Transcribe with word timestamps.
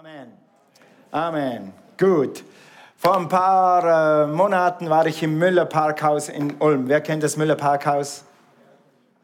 Amen. 0.00 0.32
Amen. 1.10 1.72
Gut. 1.98 2.42
Vor 2.96 3.18
ein 3.18 3.28
paar 3.28 4.24
äh, 4.24 4.26
Monaten 4.28 4.88
war 4.88 5.04
ich 5.04 5.22
im 5.22 5.36
Müller 5.36 5.66
Parkhaus 5.66 6.30
in 6.30 6.54
Ulm. 6.58 6.88
Wer 6.88 7.02
kennt 7.02 7.22
das 7.22 7.36
Müller 7.36 7.54
Parkhaus? 7.54 8.24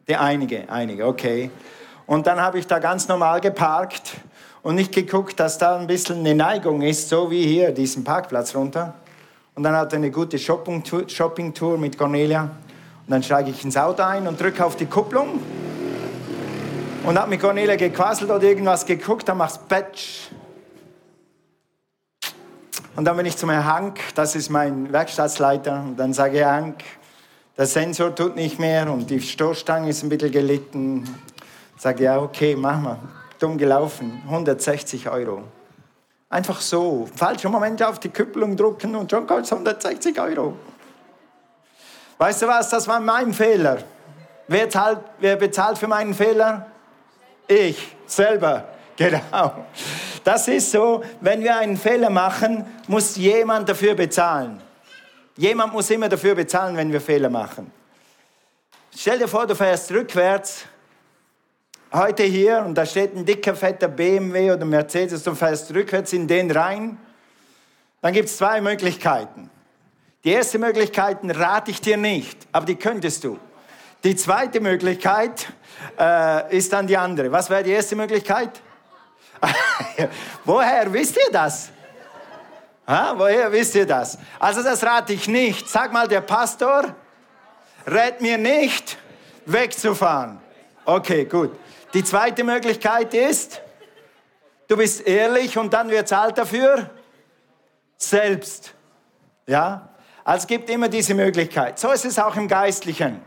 Die 0.07 0.15
einige, 0.15 0.69
einige, 0.69 1.07
okay. 1.07 1.49
Und 2.05 2.27
dann 2.27 2.39
habe 2.39 2.59
ich 2.59 2.67
da 2.67 2.77
ganz 2.77 3.07
normal 3.07 3.41
geparkt 3.41 4.17
und 4.61 4.75
nicht 4.75 4.93
geguckt, 4.93 5.39
dass 5.39 5.57
da 5.57 5.79
ein 5.79 5.87
bisschen 5.87 6.19
eine 6.19 6.35
Neigung 6.35 6.83
ist, 6.83 7.09
so 7.09 7.31
wie 7.31 7.47
hier, 7.47 7.71
diesen 7.71 8.03
Parkplatz 8.03 8.53
runter. 8.53 8.93
Und 9.55 9.63
dann 9.63 9.75
hatte 9.75 9.95
eine 9.95 10.11
gute 10.11 10.37
Shopping-Tour 10.37 11.09
Shopping 11.09 11.55
mit 11.79 11.97
Cornelia. 11.97 12.43
Und 12.43 12.51
dann 13.07 13.23
steige 13.23 13.49
ich 13.49 13.65
ins 13.65 13.77
Auto 13.77 14.03
ein 14.03 14.27
und 14.27 14.39
drücke 14.39 14.63
auf 14.63 14.75
die 14.75 14.85
Kupplung. 14.85 15.39
Und 17.03 17.17
habe 17.17 17.31
mit 17.31 17.41
Cornelia 17.41 17.77
gequasselt 17.77 18.29
oder 18.29 18.43
irgendwas 18.43 18.85
geguckt, 18.85 19.27
dann 19.27 19.39
machst 19.39 19.67
Batch. 19.67 20.29
Und 22.97 23.05
dann 23.05 23.15
bin 23.15 23.27
ich 23.27 23.37
zum 23.37 23.51
Herrn 23.51 23.65
Hank, 23.65 23.99
das 24.15 24.35
ist 24.35 24.49
mein 24.49 24.91
Werkstattleiter, 24.91 25.83
und 25.85 25.97
dann 25.97 26.13
sage 26.13 26.39
ich, 26.39 26.43
Hank, 26.43 26.83
der 27.55 27.67
Sensor 27.67 28.15
tut 28.15 28.35
nicht 28.35 28.57
mehr 28.57 28.91
und 28.91 29.07
die 29.07 29.21
Stoßstange 29.21 29.87
ist 29.87 30.01
ein 30.01 30.09
bisschen 30.09 30.31
gelitten. 30.31 31.03
Sage 31.77 32.05
ja, 32.05 32.19
okay, 32.19 32.55
mach 32.55 32.79
mal. 32.79 32.97
Dumm 33.37 33.55
gelaufen, 33.59 34.23
160 34.25 35.07
Euro. 35.11 35.43
Einfach 36.27 36.59
so, 36.59 37.07
falscher 37.15 37.49
Moment 37.49 37.83
auf 37.83 37.99
die 37.99 38.09
Küppelung 38.09 38.57
drucken 38.57 38.95
und 38.95 39.11
schon 39.11 39.27
kostet 39.27 39.45
es 39.45 39.51
160 39.51 40.19
Euro. 40.19 40.57
Weißt 42.17 42.41
du 42.41 42.47
was, 42.47 42.67
das 42.69 42.87
war 42.87 42.99
mein 42.99 43.31
Fehler. 43.31 43.77
Wer, 44.47 44.71
zahlt, 44.71 45.01
wer 45.19 45.35
bezahlt 45.35 45.77
für 45.77 45.87
meinen 45.87 46.15
Fehler? 46.15 46.65
Ich 47.47 47.95
selber. 48.07 48.69
Genau. 48.95 49.65
Das 50.27 50.49
ist 50.49 50.71
so, 50.71 51.01
wenn 51.21 51.41
wir 51.41 51.55
einen 51.55 51.77
Fehler 51.77 52.09
machen, 52.09 52.65
muss 52.89 53.15
jemand 53.15 53.69
dafür 53.69 53.95
bezahlen. 53.95 54.61
Jemand 55.37 55.71
muss 55.71 55.89
immer 55.89 56.09
dafür 56.09 56.35
bezahlen, 56.35 56.75
wenn 56.75 56.91
wir 56.91 56.99
Fehler 56.99 57.29
machen. 57.29 57.71
Stell 58.93 59.19
dir 59.19 59.29
vor, 59.29 59.47
du 59.47 59.55
fährst 59.55 59.89
rückwärts, 59.89 60.65
heute 61.93 62.23
hier, 62.23 62.61
und 62.65 62.75
da 62.75 62.85
steht 62.85 63.15
ein 63.15 63.23
dicker, 63.23 63.55
fetter 63.55 63.87
BMW 63.87 64.51
oder 64.51 64.65
Mercedes, 64.65 65.23
du 65.23 65.33
fährst 65.33 65.73
rückwärts 65.73 66.11
in 66.11 66.27
den 66.27 66.51
rein. 66.51 66.97
Dann 68.01 68.11
gibt 68.11 68.27
es 68.27 68.35
zwei 68.35 68.59
Möglichkeiten. 68.59 69.49
Die 70.25 70.31
erste 70.31 70.59
Möglichkeit 70.59 71.19
rate 71.23 71.71
ich 71.71 71.79
dir 71.79 71.95
nicht, 71.95 72.37
aber 72.51 72.65
die 72.65 72.75
könntest 72.75 73.23
du. 73.23 73.39
Die 74.03 74.17
zweite 74.17 74.59
Möglichkeit 74.59 75.47
äh, 75.97 76.53
ist 76.53 76.73
dann 76.73 76.85
die 76.85 76.97
andere. 76.97 77.31
Was 77.31 77.49
wäre 77.49 77.63
die 77.63 77.71
erste 77.71 77.95
Möglichkeit? 77.95 78.61
Woher 80.45 80.91
wisst 80.91 81.17
ihr 81.17 81.31
das? 81.31 81.69
Ha? 82.87 83.13
Woher 83.17 83.51
wisst 83.51 83.75
ihr 83.75 83.85
das? 83.85 84.17
Also 84.39 84.63
das 84.63 84.83
rate 84.83 85.13
ich 85.13 85.27
nicht. 85.27 85.67
Sag 85.67 85.91
mal, 85.91 86.07
der 86.07 86.21
Pastor 86.21 86.95
rät 87.85 88.21
mir 88.21 88.37
nicht, 88.37 88.97
wegzufahren. 89.45 90.39
Okay, 90.85 91.25
gut. 91.25 91.51
Die 91.93 92.03
zweite 92.03 92.43
Möglichkeit 92.43 93.13
ist, 93.13 93.61
du 94.67 94.77
bist 94.77 95.05
ehrlich 95.07 95.57
und 95.57 95.73
dann 95.73 95.89
wird 95.89 96.07
zahlt 96.07 96.37
dafür 96.37 96.89
selbst. 97.97 98.73
Ja? 99.45 99.89
Also 100.23 100.43
es 100.43 100.47
gibt 100.47 100.69
immer 100.69 100.89
diese 100.89 101.13
Möglichkeit. 101.13 101.79
So 101.79 101.91
ist 101.91 102.05
es 102.05 102.19
auch 102.19 102.35
im 102.35 102.47
Geistlichen. 102.47 103.21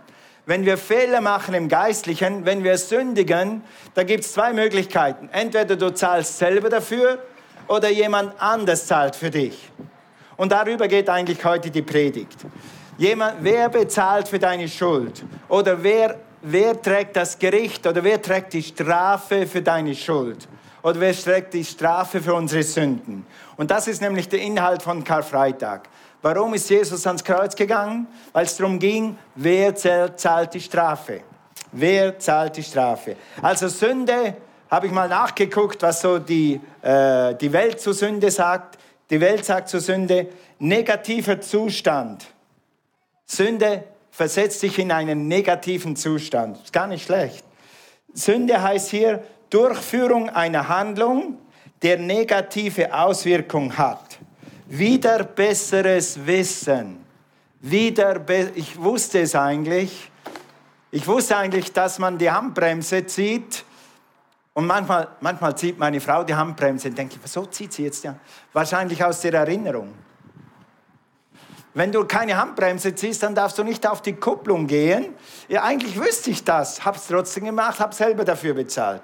Wenn 0.50 0.66
wir 0.66 0.78
Fehler 0.78 1.20
machen 1.20 1.54
im 1.54 1.68
Geistlichen, 1.68 2.44
wenn 2.44 2.64
wir 2.64 2.76
sündigen, 2.76 3.62
da 3.94 4.02
gibt 4.02 4.24
es 4.24 4.32
zwei 4.32 4.52
Möglichkeiten. 4.52 5.28
Entweder 5.30 5.76
du 5.76 5.94
zahlst 5.94 6.38
selber 6.38 6.68
dafür 6.68 7.20
oder 7.68 7.88
jemand 7.88 8.32
anders 8.36 8.84
zahlt 8.88 9.14
für 9.14 9.30
dich. 9.30 9.70
Und 10.36 10.50
darüber 10.50 10.88
geht 10.88 11.08
eigentlich 11.08 11.44
heute 11.44 11.70
die 11.70 11.82
Predigt. 11.82 12.36
Jemand, 12.98 13.36
wer 13.42 13.68
bezahlt 13.68 14.26
für 14.26 14.40
deine 14.40 14.68
Schuld? 14.68 15.22
Oder 15.48 15.80
wer, 15.84 16.16
wer 16.42 16.82
trägt 16.82 17.14
das 17.14 17.38
Gericht? 17.38 17.86
Oder 17.86 18.02
wer 18.02 18.20
trägt 18.20 18.52
die 18.52 18.64
Strafe 18.64 19.46
für 19.46 19.62
deine 19.62 19.94
Schuld? 19.94 20.48
Oder 20.82 20.98
wer 20.98 21.14
trägt 21.14 21.54
die 21.54 21.64
Strafe 21.64 22.20
für 22.20 22.34
unsere 22.34 22.64
Sünden? 22.64 23.24
Und 23.56 23.70
das 23.70 23.86
ist 23.86 24.02
nämlich 24.02 24.28
der 24.28 24.40
Inhalt 24.40 24.82
von 24.82 25.04
Karfreitag. 25.04 25.88
Warum 26.22 26.52
ist 26.52 26.68
Jesus 26.68 27.06
ans 27.06 27.24
Kreuz 27.24 27.56
gegangen? 27.56 28.06
Weil 28.32 28.44
es 28.44 28.56
darum 28.56 28.78
ging, 28.78 29.16
wer 29.34 29.74
zahlt 29.74 30.52
die 30.52 30.60
Strafe? 30.60 31.22
Wer 31.72 32.18
zahlt 32.18 32.56
die 32.56 32.62
Strafe? 32.62 33.16
Also 33.40 33.68
Sünde, 33.68 34.36
habe 34.70 34.86
ich 34.86 34.92
mal 34.92 35.08
nachgeguckt, 35.08 35.82
was 35.82 36.02
so 36.02 36.18
die, 36.18 36.60
äh, 36.82 37.34
die 37.34 37.52
Welt 37.52 37.80
zur 37.80 37.94
Sünde 37.94 38.30
sagt. 38.30 38.78
Die 39.08 39.20
Welt 39.20 39.44
sagt 39.44 39.70
zur 39.70 39.80
Sünde, 39.80 40.28
negativer 40.58 41.40
Zustand. 41.40 42.26
Sünde 43.24 43.84
versetzt 44.10 44.60
sich 44.60 44.78
in 44.78 44.92
einen 44.92 45.26
negativen 45.26 45.96
Zustand. 45.96 46.62
Ist 46.62 46.72
gar 46.72 46.86
nicht 46.86 47.04
schlecht. 47.04 47.44
Sünde 48.12 48.62
heißt 48.62 48.90
hier 48.90 49.24
Durchführung 49.48 50.28
einer 50.28 50.68
Handlung, 50.68 51.38
der 51.82 51.98
negative 51.98 52.92
Auswirkung 52.92 53.76
hat 53.78 54.09
wieder 54.70 55.24
besseres 55.24 56.24
Wissen. 56.24 57.04
Wieder 57.60 58.18
be 58.20 58.52
ich 58.54 58.80
wusste 58.80 59.20
es 59.20 59.34
eigentlich. 59.34 60.10
Ich 60.92 61.06
wusste 61.06 61.36
eigentlich, 61.36 61.72
dass 61.72 61.98
man 61.98 62.16
die 62.16 62.30
Handbremse 62.30 63.04
zieht. 63.04 63.64
Und 64.54 64.66
manchmal, 64.66 65.08
manchmal 65.20 65.56
zieht 65.56 65.78
meine 65.78 66.00
Frau 66.00 66.24
die 66.24 66.34
Handbremse 66.34 66.88
und 66.88 66.98
denke 66.98 67.16
wieso 67.22 67.46
zieht 67.46 67.72
sie 67.72 67.84
jetzt 67.84 68.04
ja? 68.04 68.16
Wahrscheinlich 68.52 69.02
aus 69.04 69.20
der 69.20 69.34
Erinnerung. 69.34 69.92
Wenn 71.74 71.92
du 71.92 72.04
keine 72.04 72.36
Handbremse 72.36 72.94
ziehst, 72.94 73.22
dann 73.22 73.34
darfst 73.34 73.58
du 73.58 73.62
nicht 73.62 73.86
auf 73.86 74.02
die 74.02 74.14
Kupplung 74.14 74.66
gehen. 74.66 75.14
Ja, 75.48 75.62
eigentlich 75.62 75.98
wüsste 76.00 76.30
ich 76.30 76.42
das, 76.42 76.84
habe 76.84 76.96
es 76.96 77.06
trotzdem 77.06 77.44
gemacht, 77.44 77.78
habe 77.78 77.94
selber 77.94 78.24
dafür 78.24 78.54
bezahlt. 78.54 79.02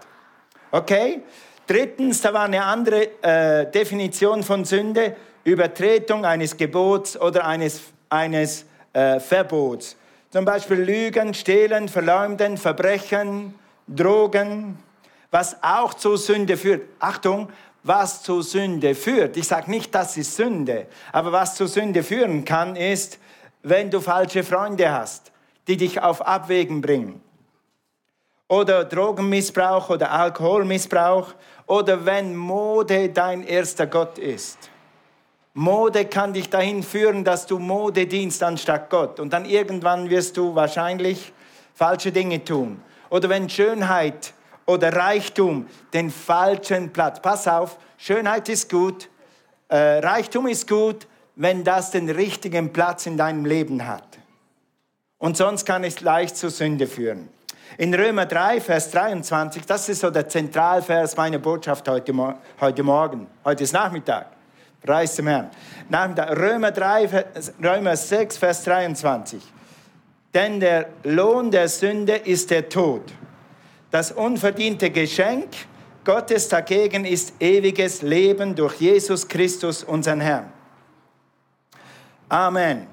Okay? 0.72 1.22
Drittens, 1.66 2.20
da 2.20 2.32
war 2.32 2.44
eine 2.44 2.64
andere 2.64 3.22
äh, 3.22 3.70
Definition 3.70 4.42
von 4.42 4.64
Sünde. 4.64 5.16
Übertretung 5.46 6.24
eines 6.24 6.56
Gebots 6.56 7.16
oder 7.16 7.46
eines, 7.46 7.80
eines 8.08 8.66
äh, 8.92 9.20
Verbots. 9.20 9.96
Zum 10.30 10.44
Beispiel 10.44 10.78
Lügen, 10.78 11.34
Stehlen, 11.34 11.88
Verleumden, 11.88 12.58
Verbrechen, 12.58 13.54
Drogen, 13.86 14.76
was 15.30 15.56
auch 15.62 15.94
zur 15.94 16.18
Sünde 16.18 16.56
führt. 16.56 16.82
Achtung, 16.98 17.48
was 17.84 18.24
zur 18.24 18.42
Sünde 18.42 18.96
führt. 18.96 19.36
Ich 19.36 19.46
sage 19.46 19.70
nicht, 19.70 19.94
das 19.94 20.16
ist 20.16 20.34
Sünde, 20.34 20.86
aber 21.12 21.30
was 21.30 21.54
zur 21.54 21.68
Sünde 21.68 22.02
führen 22.02 22.44
kann, 22.44 22.74
ist, 22.74 23.20
wenn 23.62 23.88
du 23.88 24.00
falsche 24.00 24.42
Freunde 24.42 24.90
hast, 24.90 25.30
die 25.68 25.76
dich 25.76 26.02
auf 26.02 26.26
Abwägen 26.26 26.80
bringen. 26.80 27.20
Oder 28.48 28.84
Drogenmissbrauch 28.84 29.90
oder 29.90 30.10
Alkoholmissbrauch 30.10 31.34
oder 31.66 32.04
wenn 32.04 32.34
Mode 32.34 33.10
dein 33.10 33.44
erster 33.44 33.86
Gott 33.86 34.18
ist. 34.18 34.70
Mode 35.58 36.04
kann 36.04 36.34
dich 36.34 36.50
dahin 36.50 36.82
führen, 36.82 37.24
dass 37.24 37.46
du 37.46 37.58
Mode 37.58 38.06
dienst 38.06 38.42
anstatt 38.42 38.90
Gott. 38.90 39.18
Und 39.18 39.32
dann 39.32 39.46
irgendwann 39.46 40.10
wirst 40.10 40.36
du 40.36 40.54
wahrscheinlich 40.54 41.32
falsche 41.74 42.12
Dinge 42.12 42.44
tun. 42.44 42.82
Oder 43.08 43.30
wenn 43.30 43.48
Schönheit 43.48 44.34
oder 44.66 44.92
Reichtum 44.92 45.66
den 45.94 46.10
falschen 46.10 46.92
Platz. 46.92 47.22
Pass 47.22 47.48
auf, 47.48 47.78
Schönheit 47.96 48.50
ist 48.50 48.68
gut, 48.68 49.08
äh, 49.68 49.76
Reichtum 49.76 50.46
ist 50.46 50.68
gut, 50.68 51.06
wenn 51.36 51.64
das 51.64 51.90
den 51.90 52.10
richtigen 52.10 52.70
Platz 52.74 53.06
in 53.06 53.16
deinem 53.16 53.46
Leben 53.46 53.86
hat. 53.86 54.18
Und 55.16 55.38
sonst 55.38 55.64
kann 55.64 55.84
es 55.84 56.02
leicht 56.02 56.36
zur 56.36 56.50
Sünde 56.50 56.86
führen. 56.86 57.30
In 57.78 57.94
Römer 57.94 58.26
3, 58.26 58.60
Vers 58.60 58.90
23, 58.90 59.64
das 59.64 59.88
ist 59.88 60.00
so 60.00 60.10
der 60.10 60.28
Zentralvers 60.28 61.16
meiner 61.16 61.38
Botschaft 61.38 61.88
heute, 61.88 62.12
heute 62.60 62.82
Morgen, 62.82 63.26
heute 63.42 63.64
ist 63.64 63.72
Nachmittag. 63.72 64.35
Preis 64.82 65.14
zum 65.14 65.26
Herrn. 65.26 65.50
Römer, 65.90 66.70
3, 66.70 67.24
Römer 67.62 67.96
6, 67.96 68.38
Vers 68.38 68.64
23. 68.64 69.42
Denn 70.34 70.60
der 70.60 70.88
Lohn 71.04 71.50
der 71.50 71.68
Sünde 71.68 72.14
ist 72.14 72.50
der 72.50 72.68
Tod. 72.68 73.02
Das 73.90 74.12
unverdiente 74.12 74.90
Geschenk 74.90 75.48
Gottes 76.06 76.48
dagegen 76.48 77.04
ist 77.04 77.34
ewiges 77.40 78.00
Leben 78.00 78.54
durch 78.54 78.76
Jesus 78.80 79.26
Christus, 79.26 79.82
unseren 79.82 80.20
Herrn. 80.20 80.52
Amen. 82.28 82.86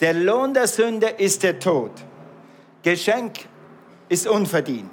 Der 0.00 0.14
Lohn 0.14 0.52
der 0.52 0.66
Sünde 0.66 1.06
ist 1.06 1.44
der 1.44 1.60
Tod. 1.60 1.92
Geschenk 2.82 3.46
ist 4.08 4.26
unverdient. 4.26 4.90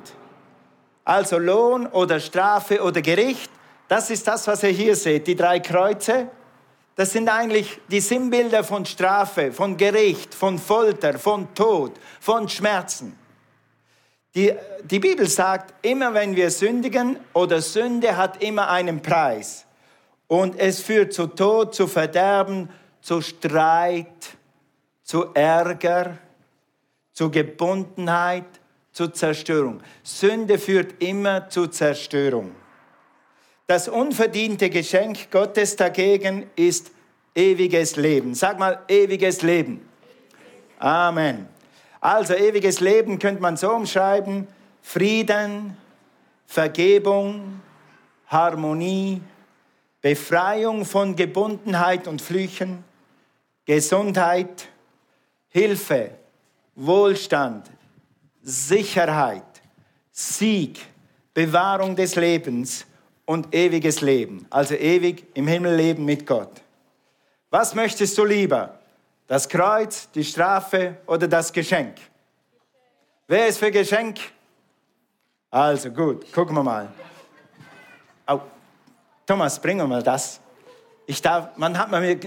Also 1.04 1.38
Lohn 1.40 1.88
oder 1.88 2.20
Strafe 2.20 2.82
oder 2.82 3.02
Gericht, 3.02 3.50
das 3.88 4.10
ist 4.10 4.28
das, 4.28 4.48
was 4.48 4.64
ihr 4.64 4.70
hier 4.70 4.96
seht. 4.96 5.28
Die 5.28 5.36
drei 5.36 5.60
Kreuze, 5.60 6.28
das 6.96 7.12
sind 7.12 7.30
eigentlich 7.30 7.80
die 7.90 8.00
Sinnbilder 8.00 8.64
von 8.64 8.86
Strafe, 8.86 9.52
von 9.52 9.78
Gericht, 9.78 10.34
von 10.34 10.60
Folter, 10.60 11.18
von 11.18 11.54
Tod, 11.54 11.94
von 12.20 12.48
Schmerzen. 12.48 13.18
Die, 14.36 14.52
die 14.84 15.00
Bibel 15.00 15.28
sagt, 15.28 15.74
immer 15.86 16.14
wenn 16.14 16.36
wir 16.36 16.50
sündigen 16.50 17.20
oder 17.34 17.62
Sünde 17.62 18.18
hat 18.18 18.42
immer 18.42 18.70
einen 18.70 19.02
Preis. 19.02 19.66
Und 20.28 20.60
es 20.60 20.82
führt 20.82 21.14
zu 21.14 21.28
Tod, 21.28 21.76
zu 21.76 21.86
Verderben, 21.86 22.70
zu 23.02 23.22
Streit, 23.22 24.08
zu 25.04 25.34
Ärger, 25.34 26.18
zu 27.12 27.30
Gebundenheit, 27.30 28.46
zu 28.92 29.10
Zerstörung. 29.10 29.82
Sünde 30.02 30.58
führt 30.58 31.02
immer 31.04 31.50
zu 31.50 31.68
Zerstörung. 31.68 32.56
Das 33.68 33.88
unverdiente 33.88 34.70
Geschenk 34.70 35.32
Gottes 35.32 35.76
dagegen 35.78 36.50
ist 36.56 36.92
ewiges 37.34 37.96
Leben. 37.96 38.36
Sag 38.36 38.60
mal, 38.60 38.80
ewiges 38.90 39.42
Leben. 39.42 39.88
Amen. 40.80 41.48
Also 42.02 42.34
ewiges 42.34 42.82
Leben 42.82 43.20
könnte 43.20 43.42
man 43.42 43.56
so 43.56 43.72
umschreiben, 43.72 44.48
Frieden, 44.82 45.78
Vergebung, 46.46 47.62
Harmonie, 48.28 49.22
Befreiung 50.02 50.84
von 50.84 51.16
Gebundenheit 51.16 52.10
und 52.10 52.22
Flüchen, 52.22 52.84
Gesundheit, 53.66 54.68
Hilfe, 55.48 56.12
Wohlstand, 56.76 57.72
Sicherheit, 58.42 59.62
Sieg, 60.12 60.82
Bewahrung 61.34 61.96
des 61.96 62.18
Lebens 62.18 62.86
und 63.26 63.54
ewiges 63.54 64.02
Leben. 64.02 64.46
Also 64.50 64.76
ewig 64.76 65.26
im 65.34 65.48
Himmel 65.48 65.76
leben 65.76 66.06
mit 66.06 66.26
Gott. 66.26 66.62
Was 67.50 67.76
möchtest 67.76 68.18
du 68.18 68.26
lieber? 68.26 68.80
Das 69.28 69.48
Kreuz, 69.48 70.10
die 70.12 70.24
Strafe 70.24 70.98
oder 71.06 71.28
das 71.28 71.52
Geschenk? 71.54 71.96
Wer 73.28 73.48
ist 73.48 73.60
für 73.60 73.72
Geschenk? 73.72 74.20
Also 75.50 75.92
gut, 75.92 76.32
gucken 76.34 76.56
wir 76.56 76.64
mal. 76.64 76.90
Oh, 78.28 78.42
Thomas, 79.26 79.60
bring 79.60 79.78
mal 79.88 80.04
das. 80.04 80.40
Ich 81.06 81.22
darf, 81.22 81.56
man 81.58 81.78
hat 81.78 81.92
mir 81.92 82.20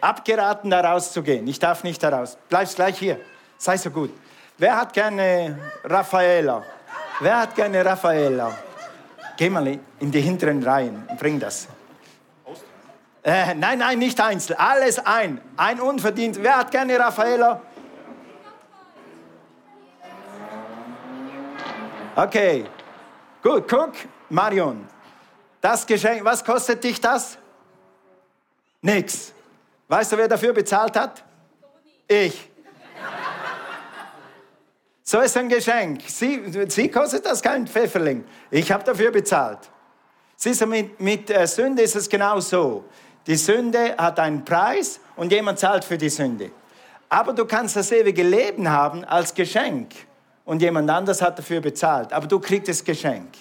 abgeraten, 0.00 0.70
da 0.70 0.80
rauszugehen. 0.80 1.46
Ich 1.48 1.58
darf 1.58 1.84
nicht 1.84 2.02
da 2.02 2.08
raus. 2.08 2.38
Bleibst 2.48 2.76
gleich 2.76 2.98
hier. 2.98 3.20
Sei 3.58 3.76
so 3.76 3.90
gut. 3.90 4.10
Wer 4.58 4.76
hat 4.76 4.92
gerne 4.92 5.58
Raffaella? 5.84 6.64
Wer 7.20 7.40
hat 7.40 7.54
gerne 7.54 7.84
Raffaella? 7.84 8.56
Geh 9.42 9.50
mal 9.50 9.66
in 9.98 10.12
die 10.12 10.20
hinteren 10.20 10.62
Reihen 10.62 11.04
und 11.10 11.18
bring 11.18 11.40
das. 11.40 11.66
Äh, 13.24 13.56
nein, 13.56 13.80
nein, 13.80 13.98
nicht 13.98 14.20
einzeln. 14.20 14.56
Alles 14.56 15.00
ein. 15.00 15.40
Ein 15.56 15.80
unverdient. 15.80 16.40
Wer 16.40 16.58
hat 16.58 16.70
gerne 16.70 16.96
Raffaella? 16.96 17.60
Okay. 22.14 22.66
Gut, 23.42 23.66
guck, 23.66 23.94
Marion. 24.28 24.86
Das 25.60 25.84
Geschenk, 25.84 26.24
was 26.24 26.44
kostet 26.44 26.84
dich 26.84 27.00
das? 27.00 27.36
Nix. 28.80 29.32
Weißt 29.88 30.12
du, 30.12 30.18
wer 30.18 30.28
dafür 30.28 30.52
bezahlt 30.52 30.96
hat? 30.96 31.24
Ich. 32.06 32.48
So 35.12 35.20
ist 35.20 35.36
ein 35.36 35.50
Geschenk. 35.50 36.00
Sie, 36.06 36.40
sie 36.68 36.88
kostet 36.88 37.26
das 37.26 37.42
kein 37.42 37.66
Pfefferling. 37.66 38.24
Ich 38.50 38.72
habe 38.72 38.82
dafür 38.82 39.10
bezahlt. 39.10 39.58
Siehst 40.36 40.62
du, 40.62 40.66
mit, 40.66 40.98
mit 40.98 41.28
äh, 41.28 41.46
Sünde 41.46 41.82
ist 41.82 41.96
es 41.96 42.08
genau 42.08 42.40
so. 42.40 42.84
Die 43.26 43.36
Sünde 43.36 43.94
hat 43.98 44.18
einen 44.18 44.42
Preis 44.42 45.00
und 45.14 45.30
jemand 45.30 45.58
zahlt 45.58 45.84
für 45.84 45.98
die 45.98 46.08
Sünde. 46.08 46.50
Aber 47.10 47.34
du 47.34 47.44
kannst 47.44 47.76
das 47.76 47.92
ewige 47.92 48.22
Leben 48.22 48.70
haben 48.70 49.04
als 49.04 49.34
Geschenk 49.34 49.90
und 50.46 50.62
jemand 50.62 50.88
anders 50.88 51.20
hat 51.20 51.38
dafür 51.38 51.60
bezahlt. 51.60 52.10
Aber 52.10 52.26
du 52.26 52.40
kriegst 52.40 52.70
das 52.70 52.82
Geschenk. 52.82 53.34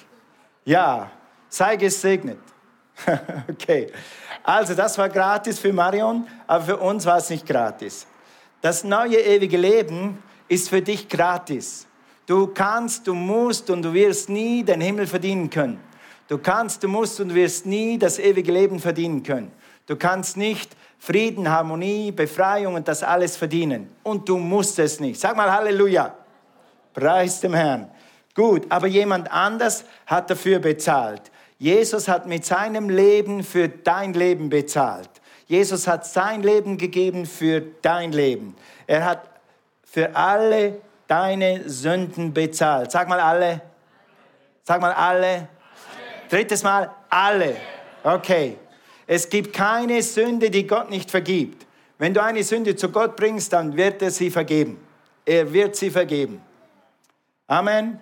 Ja, 0.66 1.10
sei 1.48 1.78
gesegnet. 1.78 2.40
okay. 3.50 3.90
Also, 4.44 4.76
das 4.76 4.98
war 4.98 5.08
gratis 5.08 5.58
für 5.58 5.72
Marion, 5.72 6.28
aber 6.48 6.66
für 6.66 6.78
uns 6.80 7.06
war 7.06 7.20
es 7.20 7.30
nicht 7.30 7.48
gratis. 7.48 8.06
Das 8.60 8.84
neue 8.84 9.16
ewige 9.16 9.56
Leben 9.56 10.22
ist 10.52 10.68
für 10.68 10.82
dich 10.82 11.08
gratis. 11.08 11.88
Du 12.26 12.48
kannst, 12.48 13.08
du 13.08 13.14
musst 13.14 13.70
und 13.70 13.84
du 13.84 13.94
wirst 13.94 14.28
nie 14.28 14.64
den 14.64 14.82
Himmel 14.82 15.08
verdienen 15.08 15.50
können. 15.50 15.80
Du 16.28 16.38
kannst, 16.38 16.84
du 16.84 16.90
musst 16.90 17.22
und 17.22 17.30
du 17.30 17.36
wirst 17.36 17.66
nie 17.66 17.98
das 17.98 18.20
ewige 18.20 18.52
Leben 18.52 18.78
verdienen 18.78 19.24
können. 19.24 19.52
Du 19.88 19.96
kannst 19.96 20.36
nicht 20.36 20.76
Frieden, 21.00 21.50
Harmonie, 21.50 22.12
Befreiung 22.12 22.76
und 22.76 22.90
das 22.90 23.02
alles 23.02 23.38
verdienen. 23.38 23.90
Und 24.04 24.28
du 24.28 24.38
musst 24.38 24.78
es 24.78 25.00
nicht. 25.00 25.22
Sag 25.22 25.38
mal 25.38 25.50
Halleluja. 25.50 26.14
Preis 26.94 27.40
dem 27.40 27.54
Herrn. 27.54 27.90
Gut, 28.36 28.66
aber 28.68 28.88
jemand 28.88 29.32
anders 29.32 29.86
hat 30.06 30.30
dafür 30.30 30.60
bezahlt. 30.60 31.32
Jesus 31.60 32.10
hat 32.10 32.28
mit 32.28 32.44
seinem 32.44 32.90
Leben 32.90 33.46
für 33.46 33.70
dein 33.70 34.14
Leben 34.14 34.50
bezahlt. 34.50 35.10
Jesus 35.48 35.88
hat 35.88 36.06
sein 36.06 36.44
Leben 36.44 36.78
gegeben 36.78 37.26
für 37.26 37.62
dein 37.82 38.12
Leben. 38.12 38.56
Er 38.88 39.06
hat 39.06 39.31
für 39.92 40.16
alle 40.16 40.80
deine 41.08 41.70
Sünden 41.70 42.34
bezahlt. 42.34 42.92
Sag 42.92 43.10
mal 43.10 43.20
alle. 43.20 43.62
Sag 44.64 44.80
mal 44.80 44.94
alle. 44.94 45.50
Drittes 46.30 46.64
Mal 46.64 46.90
alle. 47.10 47.58
Okay. 48.02 48.58
Es 49.06 49.28
gibt 49.28 49.52
keine 49.52 50.02
Sünde, 50.02 50.50
die 50.50 50.66
Gott 50.66 50.90
nicht 50.90 51.12
vergibt. 51.12 51.66
Wenn 51.98 52.14
du 52.14 52.24
eine 52.24 52.42
Sünde 52.44 52.78
zu 52.78 52.90
Gott 52.90 53.18
bringst, 53.18 53.52
dann 53.52 53.76
wird 53.76 54.02
er 54.02 54.12
sie 54.12 54.32
vergeben. 54.32 54.80
Er 55.26 55.52
wird 55.52 55.76
sie 55.76 55.92
vergeben. 55.92 56.42
Amen. 57.48 58.00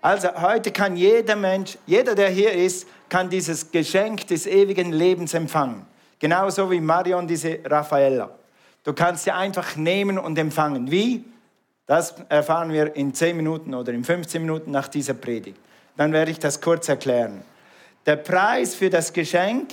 Also 0.00 0.28
heute 0.40 0.72
kann 0.72 0.96
jeder 0.96 1.36
Mensch, 1.36 1.76
jeder, 1.84 2.14
der 2.14 2.30
hier 2.30 2.52
ist, 2.52 2.88
kann 3.10 3.28
dieses 3.28 3.70
Geschenk 3.70 4.26
des 4.28 4.46
ewigen 4.46 4.92
Lebens 4.92 5.34
empfangen. 5.34 5.84
Genauso 6.18 6.70
wie 6.70 6.80
Marion 6.80 7.28
diese 7.28 7.58
Raffaella. 7.66 8.30
Du 8.84 8.92
kannst 8.92 9.24
sie 9.24 9.30
einfach 9.30 9.76
nehmen 9.76 10.18
und 10.18 10.38
empfangen. 10.38 10.90
Wie? 10.90 11.24
Das 11.86 12.14
erfahren 12.28 12.72
wir 12.72 12.96
in 12.96 13.14
10 13.14 13.36
Minuten 13.36 13.74
oder 13.74 13.92
in 13.92 14.04
15 14.04 14.42
Minuten 14.42 14.70
nach 14.70 14.88
dieser 14.88 15.14
Predigt. 15.14 15.58
Dann 15.96 16.12
werde 16.12 16.30
ich 16.30 16.38
das 16.38 16.60
kurz 16.60 16.88
erklären. 16.88 17.42
Der 18.06 18.16
Preis 18.16 18.74
für 18.74 18.90
das 18.90 19.12
Geschenk 19.12 19.72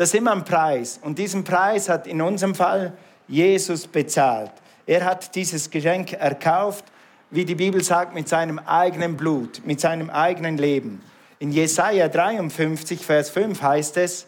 das 0.00 0.14
ist 0.14 0.14
immer 0.14 0.32
ein 0.32 0.46
Preis. 0.46 0.98
Und 1.02 1.18
diesen 1.18 1.44
Preis 1.44 1.90
hat 1.90 2.06
in 2.06 2.22
unserem 2.22 2.54
Fall 2.54 2.94
Jesus 3.28 3.86
bezahlt. 3.86 4.50
Er 4.86 5.04
hat 5.04 5.34
dieses 5.34 5.68
Geschenk 5.70 6.14
erkauft, 6.14 6.86
wie 7.28 7.44
die 7.44 7.54
Bibel 7.54 7.84
sagt, 7.84 8.14
mit 8.14 8.26
seinem 8.26 8.58
eigenen 8.60 9.18
Blut, 9.18 9.60
mit 9.66 9.78
seinem 9.78 10.08
eigenen 10.08 10.56
Leben. 10.56 11.02
In 11.38 11.52
Jesaja 11.52 12.08
53, 12.08 13.04
Vers 13.04 13.28
5 13.28 13.60
heißt 13.60 13.98
es, 13.98 14.26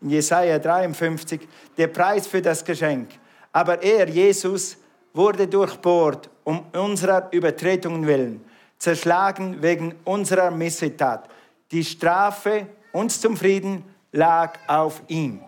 in 0.00 0.10
Jesaja 0.10 0.58
53, 0.58 1.40
der 1.78 1.86
Preis 1.86 2.26
für 2.26 2.42
das 2.42 2.64
Geschenk. 2.64 3.08
Aber 3.52 3.82
er, 3.82 4.08
Jesus, 4.08 4.76
wurde 5.14 5.46
durchbohrt 5.46 6.30
um 6.44 6.64
unserer 6.72 7.28
Übertretungen 7.32 8.06
willen, 8.06 8.44
zerschlagen 8.78 9.62
wegen 9.62 9.94
unserer 10.04 10.50
Missetat. 10.50 11.28
Die 11.70 11.84
Strafe 11.84 12.66
uns 12.92 13.20
zum 13.20 13.36
Frieden 13.36 13.84
lag 14.12 14.58
auf 14.66 15.02
ihm. 15.08 15.40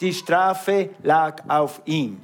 Die 0.00 0.12
Strafe 0.12 0.90
lag 1.02 1.42
auf 1.48 1.80
ihm. 1.84 2.20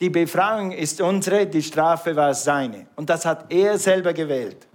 Die 0.00 0.10
Befreiung 0.10 0.70
ist 0.70 1.00
unsere, 1.00 1.46
die 1.46 1.62
Strafe 1.62 2.14
war 2.14 2.32
seine. 2.34 2.86
Und 2.94 3.10
das 3.10 3.24
hat 3.26 3.52
er 3.52 3.78
selber 3.78 4.12
gewählt. 4.12 4.68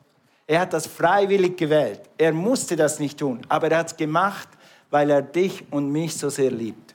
Er 0.46 0.60
hat 0.60 0.74
das 0.74 0.86
freiwillig 0.86 1.56
gewählt. 1.58 2.02
Er 2.18 2.34
musste 2.34 2.76
das 2.76 3.00
nicht 3.00 3.20
tun, 3.20 3.42
aber 3.48 3.72
er 3.72 3.80
hat 3.80 3.88
es 3.88 3.98
gemacht, 3.98 4.50
weil 4.90 5.10
er 5.10 5.22
dich 5.22 5.64
und 5.72 5.92
mich 5.92 6.18
so 6.18 6.30
sehr 6.30 6.52
liebt. 6.52 6.94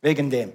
Wegen 0.00 0.30
dem. 0.30 0.52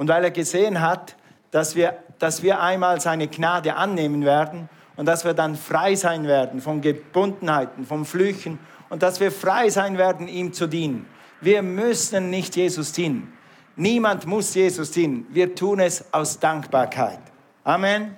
Und 0.00 0.08
weil 0.08 0.24
er 0.24 0.30
gesehen 0.30 0.80
hat, 0.80 1.14
dass 1.50 1.74
wir, 1.76 1.98
dass 2.18 2.42
wir 2.42 2.62
einmal 2.62 3.02
seine 3.02 3.28
Gnade 3.28 3.74
annehmen 3.74 4.24
werden 4.24 4.70
und 4.96 5.04
dass 5.04 5.26
wir 5.26 5.34
dann 5.34 5.56
frei 5.56 5.94
sein 5.94 6.26
werden 6.26 6.62
von 6.62 6.80
Gebundenheiten, 6.80 7.84
von 7.84 8.06
Flüchen 8.06 8.58
und 8.88 9.02
dass 9.02 9.20
wir 9.20 9.30
frei 9.30 9.68
sein 9.68 9.98
werden, 9.98 10.26
ihm 10.26 10.54
zu 10.54 10.68
dienen. 10.68 11.04
Wir 11.42 11.60
müssen 11.60 12.30
nicht 12.30 12.56
Jesus 12.56 12.92
dienen. 12.92 13.30
Niemand 13.76 14.26
muss 14.26 14.54
Jesus 14.54 14.90
dienen. 14.90 15.26
Wir 15.28 15.54
tun 15.54 15.80
es 15.80 16.02
aus 16.14 16.38
Dankbarkeit. 16.38 17.20
Amen. 17.62 18.16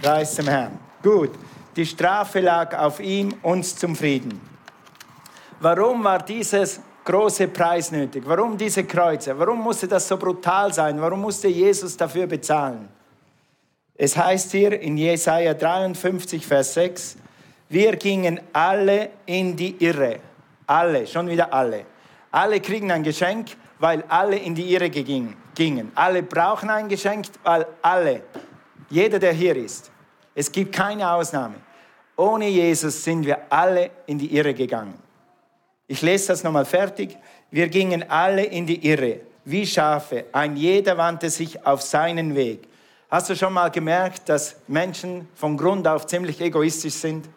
Preis 0.00 0.36
dem 0.36 0.48
Herrn. 0.48 0.78
Gut. 1.02 1.32
Die 1.76 1.84
Strafe 1.84 2.40
lag 2.40 2.78
auf 2.78 2.98
ihm, 2.98 3.34
uns 3.42 3.76
zum 3.76 3.94
Frieden. 3.94 4.40
Warum 5.60 6.02
war 6.02 6.20
dieses 6.20 6.80
große 7.04 7.48
Preis 7.48 7.90
nötig? 7.90 8.22
Warum 8.26 8.56
diese 8.56 8.84
Kreuze? 8.84 9.38
Warum 9.38 9.60
musste 9.60 9.88
das 9.88 10.06
so 10.06 10.16
brutal 10.16 10.72
sein? 10.72 11.00
Warum 11.00 11.20
musste 11.20 11.48
Jesus 11.48 11.96
dafür 11.96 12.26
bezahlen? 12.26 12.88
Es 13.94 14.16
heißt 14.16 14.50
hier 14.52 14.80
in 14.80 14.96
Jesaja 14.96 15.54
53, 15.54 16.46
Vers 16.46 16.74
6, 16.74 17.16
wir 17.68 17.96
gingen 17.96 18.40
alle 18.52 19.10
in 19.26 19.56
die 19.56 19.76
Irre. 19.84 20.20
Alle, 20.66 21.06
schon 21.06 21.28
wieder 21.28 21.52
alle. 21.52 21.86
Alle 22.30 22.60
kriegen 22.60 22.90
ein 22.90 23.02
Geschenk, 23.02 23.50
weil 23.78 24.04
alle 24.08 24.36
in 24.36 24.54
die 24.54 24.72
Irre 24.72 24.90
gingen. 24.90 25.92
Alle 25.94 26.22
brauchen 26.22 26.70
ein 26.70 26.88
Geschenk, 26.88 27.26
weil 27.42 27.66
alle, 27.82 28.22
jeder, 28.88 29.18
der 29.18 29.32
hier 29.32 29.56
ist, 29.56 29.90
es 30.34 30.50
gibt 30.50 30.74
keine 30.74 31.10
Ausnahme. 31.10 31.56
Ohne 32.16 32.48
Jesus 32.48 33.04
sind 33.04 33.26
wir 33.26 33.38
alle 33.50 33.90
in 34.06 34.18
die 34.18 34.34
Irre 34.34 34.54
gegangen. 34.54 35.01
Ich 35.92 36.00
lese 36.00 36.28
das 36.28 36.42
nochmal 36.42 36.64
fertig. 36.64 37.18
Wir 37.50 37.68
gingen 37.68 38.08
alle 38.08 38.44
in 38.44 38.66
die 38.66 38.88
Irre, 38.88 39.20
wie 39.44 39.66
Schafe. 39.66 40.24
Ein 40.32 40.56
jeder 40.56 40.96
wandte 40.96 41.28
sich 41.28 41.66
auf 41.66 41.82
seinen 41.82 42.34
Weg. 42.34 42.66
Hast 43.10 43.28
du 43.28 43.36
schon 43.36 43.52
mal 43.52 43.70
gemerkt, 43.70 44.26
dass 44.30 44.56
Menschen 44.68 45.28
von 45.34 45.54
Grund 45.58 45.86
auf 45.86 46.06
ziemlich 46.06 46.40
egoistisch 46.40 46.94
sind? 46.94 47.28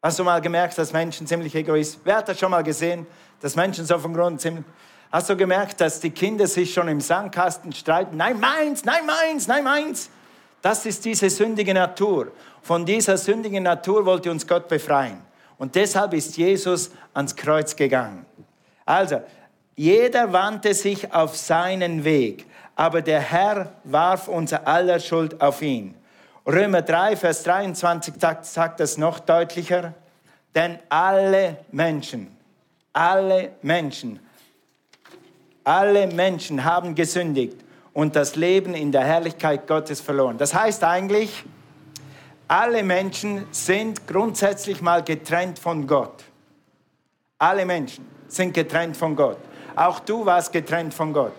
Hast 0.00 0.20
du 0.20 0.22
mal 0.22 0.40
gemerkt, 0.40 0.78
dass 0.78 0.92
Menschen 0.92 1.26
ziemlich 1.26 1.52
egoistisch 1.56 1.96
sind? 1.96 2.06
Wer 2.06 2.18
hat 2.18 2.28
das 2.28 2.38
schon 2.38 2.52
mal 2.52 2.62
gesehen, 2.62 3.08
dass 3.40 3.56
Menschen 3.56 3.84
so 3.86 3.98
von 3.98 4.14
Grund 4.14 4.40
ziemlich... 4.40 4.64
Hast 5.10 5.28
du 5.28 5.36
gemerkt, 5.36 5.80
dass 5.80 5.98
die 5.98 6.10
Kinder 6.10 6.46
sich 6.46 6.72
schon 6.72 6.86
im 6.86 7.00
Sandkasten 7.00 7.72
streiten? 7.72 8.16
Nein, 8.16 8.38
meins, 8.38 8.84
nein, 8.84 9.04
meins, 9.04 9.48
nein, 9.48 9.64
meins. 9.64 10.10
Das 10.60 10.86
ist 10.86 11.04
diese 11.04 11.28
sündige 11.28 11.74
Natur. 11.74 12.30
Von 12.62 12.86
dieser 12.86 13.18
sündigen 13.18 13.64
Natur 13.64 14.06
wollte 14.06 14.30
uns 14.30 14.46
Gott 14.46 14.68
befreien. 14.68 15.31
Und 15.58 15.74
deshalb 15.74 16.14
ist 16.14 16.36
Jesus 16.36 16.90
ans 17.14 17.36
Kreuz 17.36 17.76
gegangen. 17.76 18.26
Also, 18.84 19.20
jeder 19.76 20.32
wandte 20.32 20.74
sich 20.74 21.12
auf 21.12 21.36
seinen 21.36 22.04
Weg, 22.04 22.46
aber 22.76 23.00
der 23.02 23.20
Herr 23.20 23.72
warf 23.84 24.28
unser 24.28 24.66
aller 24.66 25.00
Schuld 25.00 25.40
auf 25.40 25.62
ihn. 25.62 25.94
Römer 26.46 26.82
3, 26.82 27.16
Vers 27.16 27.44
23 27.44 28.14
sagt 28.42 28.80
das 28.80 28.98
noch 28.98 29.20
deutlicher. 29.20 29.94
Denn 30.54 30.78
alle 30.88 31.58
Menschen, 31.70 32.36
alle 32.92 33.52
Menschen, 33.62 34.20
alle 35.64 36.06
Menschen 36.08 36.64
haben 36.64 36.94
gesündigt 36.94 37.56
und 37.94 38.16
das 38.16 38.36
Leben 38.36 38.74
in 38.74 38.92
der 38.92 39.04
Herrlichkeit 39.04 39.66
Gottes 39.66 40.00
verloren. 40.00 40.36
Das 40.36 40.54
heißt 40.54 40.84
eigentlich, 40.84 41.44
alle 42.52 42.82
Menschen 42.82 43.46
sind 43.50 44.06
grundsätzlich 44.06 44.82
mal 44.82 45.02
getrennt 45.02 45.58
von 45.58 45.86
Gott. 45.86 46.22
Alle 47.38 47.64
Menschen 47.64 48.06
sind 48.28 48.52
getrennt 48.52 48.94
von 48.94 49.16
Gott. 49.16 49.38
Auch 49.74 50.00
du 50.00 50.26
warst 50.26 50.52
getrennt 50.52 50.92
von 50.92 51.14
Gott. 51.14 51.32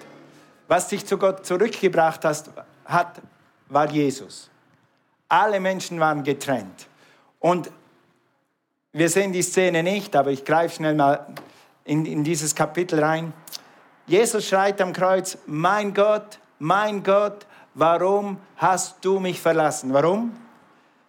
Was 0.67 0.87
dich 0.87 1.05
zu 1.05 1.19
Gott 1.19 1.45
zurückgebracht 1.45 2.25
hast, 2.25 2.49
hat, 2.85 3.21
war 3.69 3.91
Jesus. 3.91 4.49
Alle 5.29 5.59
Menschen 5.59 5.99
waren 5.99 6.23
getrennt. 6.23 6.87
Und 7.39 7.69
wir 8.91 9.07
sehen 9.07 9.33
die 9.33 9.43
Szene 9.43 9.83
nicht, 9.83 10.15
aber 10.15 10.31
ich 10.31 10.43
greife 10.43 10.77
schnell 10.77 10.95
mal 10.95 11.27
in, 11.83 12.07
in 12.07 12.23
dieses 12.23 12.55
Kapitel 12.55 12.99
rein. 12.99 13.33
Jesus 14.07 14.47
schreit 14.47 14.81
am 14.81 14.93
Kreuz, 14.93 15.37
mein 15.45 15.93
Gott, 15.93 16.39
mein 16.57 17.03
Gott, 17.03 17.45
warum 17.75 18.37
hast 18.57 19.05
du 19.05 19.19
mich 19.19 19.39
verlassen? 19.39 19.93
Warum? 19.93 20.42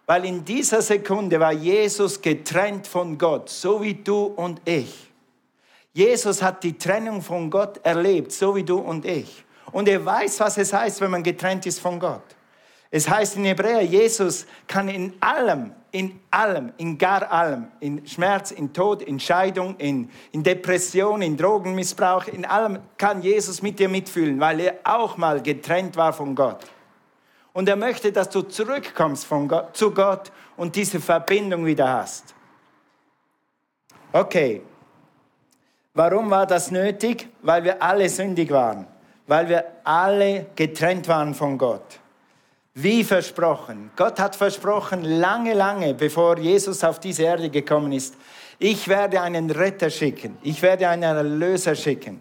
Weil 0.05 0.25
in 0.25 0.45
dieser 0.45 0.81
Sekunde 0.81 1.39
war 1.39 1.51
Jesus 1.51 2.21
getrennt 2.21 2.85
von 2.85 3.17
Gott, 3.17 3.49
so 3.49 3.81
wie 3.81 3.95
du 3.95 4.25
und 4.25 4.61
ich. 4.65 5.11
Jesus 5.93 6.43
hat 6.43 6.63
die 6.63 6.77
Trennung 6.77 7.21
von 7.21 7.49
Gott 7.49 7.79
erlebt, 7.83 8.31
so 8.31 8.55
wie 8.55 8.63
du 8.63 8.77
und 8.77 9.05
ich. 9.05 9.43
Und 9.71 9.87
er 9.87 10.05
weiß, 10.05 10.39
was 10.41 10.57
es 10.57 10.73
heißt, 10.73 11.01
wenn 11.01 11.11
man 11.11 11.23
getrennt 11.23 11.65
ist 11.65 11.79
von 11.79 11.99
Gott. 11.99 12.23
Es 12.91 13.09
heißt 13.09 13.37
in 13.37 13.45
Hebräer, 13.45 13.81
Jesus 13.81 14.45
kann 14.67 14.87
in 14.89 15.13
allem, 15.19 15.71
in 15.91 16.19
allem, 16.31 16.71
in 16.77 16.97
gar 16.97 17.29
allem, 17.31 17.67
in 17.79 18.05
Schmerz, 18.05 18.51
in 18.51 18.71
Tod, 18.71 19.01
in 19.01 19.19
Scheidung, 19.19 19.75
in, 19.77 20.09
in 20.31 20.43
Depression, 20.43 21.21
in 21.21 21.35
Drogenmissbrauch, 21.35 22.27
in 22.27 22.45
allem 22.45 22.79
kann 22.97 23.21
Jesus 23.21 23.61
mit 23.61 23.79
dir 23.79 23.89
mitfühlen, 23.89 24.39
weil 24.39 24.59
er 24.59 24.75
auch 24.83 25.17
mal 25.17 25.41
getrennt 25.41 25.97
war 25.97 26.13
von 26.13 26.35
Gott. 26.35 26.59
Und 27.55 27.67
er 27.67 27.75
möchte, 27.75 28.11
dass 28.11 28.29
du 28.29 28.43
zurückkommst 28.43 29.25
von 29.25 29.47
Gott, 29.47 29.75
zu 29.75 29.89
Gott 29.89 30.31
und 30.55 30.75
diese 30.75 30.99
Verbindung 30.99 31.65
wieder 31.65 31.91
hast. 31.91 32.35
Okay, 34.11 34.61
Warum 35.95 36.29
war 36.29 36.45
das 36.45 36.71
nötig? 36.71 37.29
Weil 37.41 37.63
wir 37.63 37.81
alle 37.81 38.09
sündig 38.09 38.51
waren, 38.51 38.85
weil 39.27 39.47
wir 39.47 39.63
alle 39.85 40.47
getrennt 40.53 41.07
waren 41.07 41.33
von 41.33 41.57
Gott. 41.57 41.99
Wie 42.73 43.05
versprochen. 43.05 43.91
Gott 43.95 44.19
hat 44.19 44.35
versprochen, 44.35 45.05
lange, 45.05 45.53
lange, 45.53 45.93
bevor 45.93 46.37
Jesus 46.37 46.83
auf 46.83 46.99
diese 46.99 47.23
Erde 47.23 47.49
gekommen 47.49 47.93
ist, 47.93 48.15
ich 48.59 48.89
werde 48.89 49.21
einen 49.21 49.49
Retter 49.49 49.89
schicken, 49.89 50.37
ich 50.43 50.61
werde 50.61 50.89
einen 50.89 51.03
Erlöser 51.03 51.75
schicken. 51.75 52.19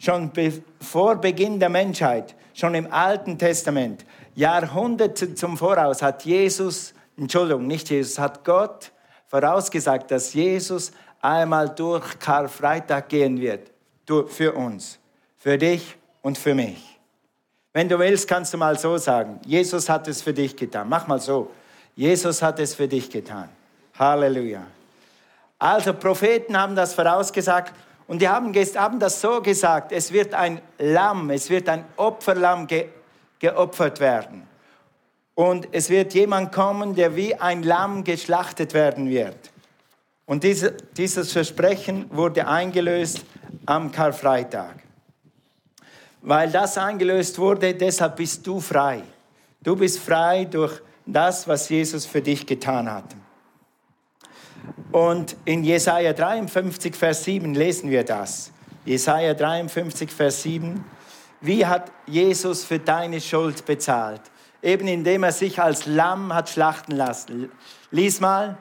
Schon 0.00 0.32
vor 0.80 1.14
Beginn 1.14 1.60
der 1.60 1.68
Menschheit, 1.68 2.34
schon 2.54 2.74
im 2.74 2.92
Alten 2.92 3.38
Testament, 3.38 4.04
Jahrhunderte 4.34 5.34
zum 5.34 5.56
Voraus 5.56 6.02
hat 6.02 6.24
Jesus, 6.24 6.94
Entschuldigung, 7.16 7.66
nicht 7.66 7.90
Jesus, 7.90 8.18
hat 8.18 8.44
Gott 8.44 8.92
vorausgesagt, 9.26 10.10
dass 10.10 10.34
Jesus 10.34 10.92
einmal 11.20 11.68
durch 11.70 12.18
Karfreitag 12.18 13.08
gehen 13.08 13.40
wird. 13.40 13.70
Für 14.28 14.52
uns, 14.52 14.98
für 15.38 15.56
dich 15.56 15.96
und 16.20 16.36
für 16.36 16.54
mich. 16.54 16.98
Wenn 17.72 17.88
du 17.88 17.98
willst, 17.98 18.28
kannst 18.28 18.52
du 18.52 18.58
mal 18.58 18.78
so 18.78 18.98
sagen, 18.98 19.40
Jesus 19.46 19.88
hat 19.88 20.06
es 20.08 20.20
für 20.20 20.34
dich 20.34 20.54
getan. 20.54 20.88
Mach 20.88 21.06
mal 21.06 21.20
so, 21.20 21.50
Jesus 21.94 22.42
hat 22.42 22.58
es 22.58 22.74
für 22.74 22.86
dich 22.86 23.08
getan. 23.08 23.48
Halleluja. 23.98 24.66
Also 25.58 25.94
Propheten 25.94 26.58
haben 26.58 26.74
das 26.74 26.92
vorausgesagt 26.92 27.72
und 28.08 28.20
die 28.20 28.28
haben, 28.28 28.52
haben 28.54 28.98
das 28.98 29.20
so 29.20 29.40
gesagt, 29.40 29.92
es 29.92 30.12
wird 30.12 30.34
ein 30.34 30.60
Lamm, 30.78 31.30
es 31.30 31.48
wird 31.48 31.68
ein 31.68 31.84
Opferlamm 31.96 32.66
ge, 32.66 32.88
geopfert 33.42 34.00
werden. 34.00 34.46
Und 35.34 35.68
es 35.72 35.90
wird 35.90 36.14
jemand 36.14 36.52
kommen, 36.52 36.94
der 36.94 37.16
wie 37.16 37.34
ein 37.34 37.62
Lamm 37.62 38.04
geschlachtet 38.04 38.72
werden 38.72 39.10
wird. 39.10 39.50
Und 40.26 40.44
diese, 40.44 40.72
dieses 40.96 41.32
Versprechen 41.32 42.06
wurde 42.10 42.46
eingelöst 42.46 43.24
am 43.66 43.90
Karfreitag. 43.90 44.76
Weil 46.22 46.50
das 46.52 46.78
eingelöst 46.78 47.38
wurde, 47.38 47.74
deshalb 47.74 48.16
bist 48.16 48.46
du 48.46 48.60
frei. 48.60 49.02
Du 49.60 49.74
bist 49.74 49.98
frei 49.98 50.44
durch 50.44 50.80
das, 51.04 51.48
was 51.48 51.68
Jesus 51.68 52.06
für 52.06 52.22
dich 52.22 52.46
getan 52.46 52.90
hat. 52.90 53.16
Und 54.92 55.36
in 55.44 55.64
Jesaja 55.64 56.12
53, 56.12 56.94
Vers 56.94 57.24
7 57.24 57.54
lesen 57.54 57.90
wir 57.90 58.04
das. 58.04 58.52
Jesaja 58.84 59.34
53, 59.34 60.10
Vers 60.10 60.42
7. 60.42 60.84
Wie 61.42 61.66
hat 61.66 61.90
Jesus 62.06 62.64
für 62.64 62.78
deine 62.78 63.20
Schuld 63.20 63.66
bezahlt? 63.66 64.22
Eben 64.62 64.86
indem 64.86 65.24
er 65.24 65.32
sich 65.32 65.60
als 65.60 65.86
Lamm 65.86 66.32
hat 66.32 66.48
schlachten 66.48 66.92
lassen. 66.92 67.50
Lies 67.90 68.20
mal. 68.20 68.56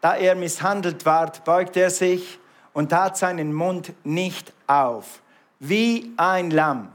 Da 0.00 0.16
er 0.16 0.34
misshandelt 0.34 1.04
ward, 1.06 1.44
beugte 1.44 1.80
er 1.80 1.90
sich 1.90 2.38
und 2.72 2.90
tat 2.90 3.16
seinen 3.16 3.52
Mund 3.52 3.92
nicht 4.04 4.52
auf, 4.66 5.22
wie 5.60 6.12
ein 6.16 6.50
Lamm, 6.50 6.92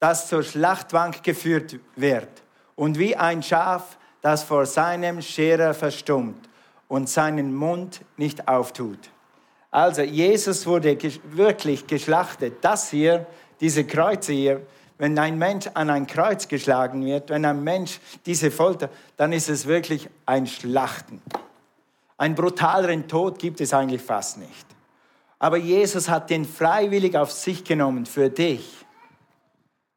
das 0.00 0.28
zur 0.28 0.42
Schlachtbank 0.42 1.22
geführt 1.22 1.78
wird, 1.94 2.28
und 2.74 2.98
wie 2.98 3.14
ein 3.14 3.42
Schaf, 3.42 3.98
das 4.22 4.42
vor 4.42 4.66
seinem 4.66 5.22
Scherer 5.22 5.74
verstummt 5.74 6.48
und 6.88 7.08
seinen 7.08 7.54
Mund 7.54 8.00
nicht 8.16 8.48
auftut. 8.48 9.10
Also 9.70 10.02
Jesus 10.02 10.66
wurde 10.66 10.98
wirklich 11.24 11.86
geschlachtet. 11.86 12.56
Das 12.62 12.90
hier, 12.90 13.26
diese 13.60 13.84
Kreuze 13.84 14.32
hier, 14.32 14.66
wenn 14.98 15.18
ein 15.18 15.38
Mensch 15.38 15.66
an 15.74 15.88
ein 15.88 16.06
Kreuz 16.06 16.48
geschlagen 16.48 17.04
wird, 17.04 17.30
wenn 17.30 17.44
ein 17.44 17.64
Mensch 17.64 18.00
diese 18.26 18.50
Folter, 18.50 18.90
dann 19.16 19.32
ist 19.32 19.48
es 19.48 19.66
wirklich 19.66 20.08
ein 20.26 20.46
Schlachten. 20.46 21.22
Einen 22.18 22.34
brutaleren 22.34 23.08
Tod 23.08 23.38
gibt 23.38 23.62
es 23.62 23.72
eigentlich 23.72 24.02
fast 24.02 24.36
nicht. 24.38 24.66
Aber 25.38 25.56
Jesus 25.56 26.10
hat 26.10 26.28
den 26.28 26.44
freiwillig 26.44 27.16
auf 27.16 27.32
sich 27.32 27.64
genommen 27.64 28.04
für 28.04 28.28
dich. 28.28 28.84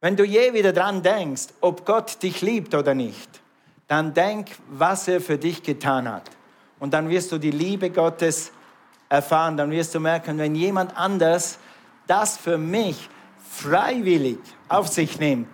Wenn 0.00 0.16
du 0.16 0.24
je 0.24 0.54
wieder 0.54 0.72
dran 0.72 1.02
denkst, 1.02 1.48
ob 1.60 1.84
Gott 1.84 2.22
dich 2.22 2.40
liebt 2.40 2.74
oder 2.74 2.94
nicht, 2.94 3.28
dann 3.88 4.14
denk, 4.14 4.50
was 4.70 5.06
er 5.06 5.20
für 5.20 5.36
dich 5.36 5.62
getan 5.62 6.10
hat. 6.10 6.30
Und 6.78 6.94
dann 6.94 7.10
wirst 7.10 7.30
du 7.30 7.38
die 7.38 7.50
Liebe 7.50 7.90
Gottes 7.90 8.52
erfahren. 9.10 9.58
Dann 9.58 9.70
wirst 9.70 9.94
du 9.94 10.00
merken, 10.00 10.38
wenn 10.38 10.54
jemand 10.54 10.96
anders 10.96 11.58
das 12.06 12.38
für 12.38 12.56
mich 12.56 13.10
freiwillig 13.54 14.38
auf 14.68 14.88
sich 14.88 15.18
nimmt, 15.18 15.48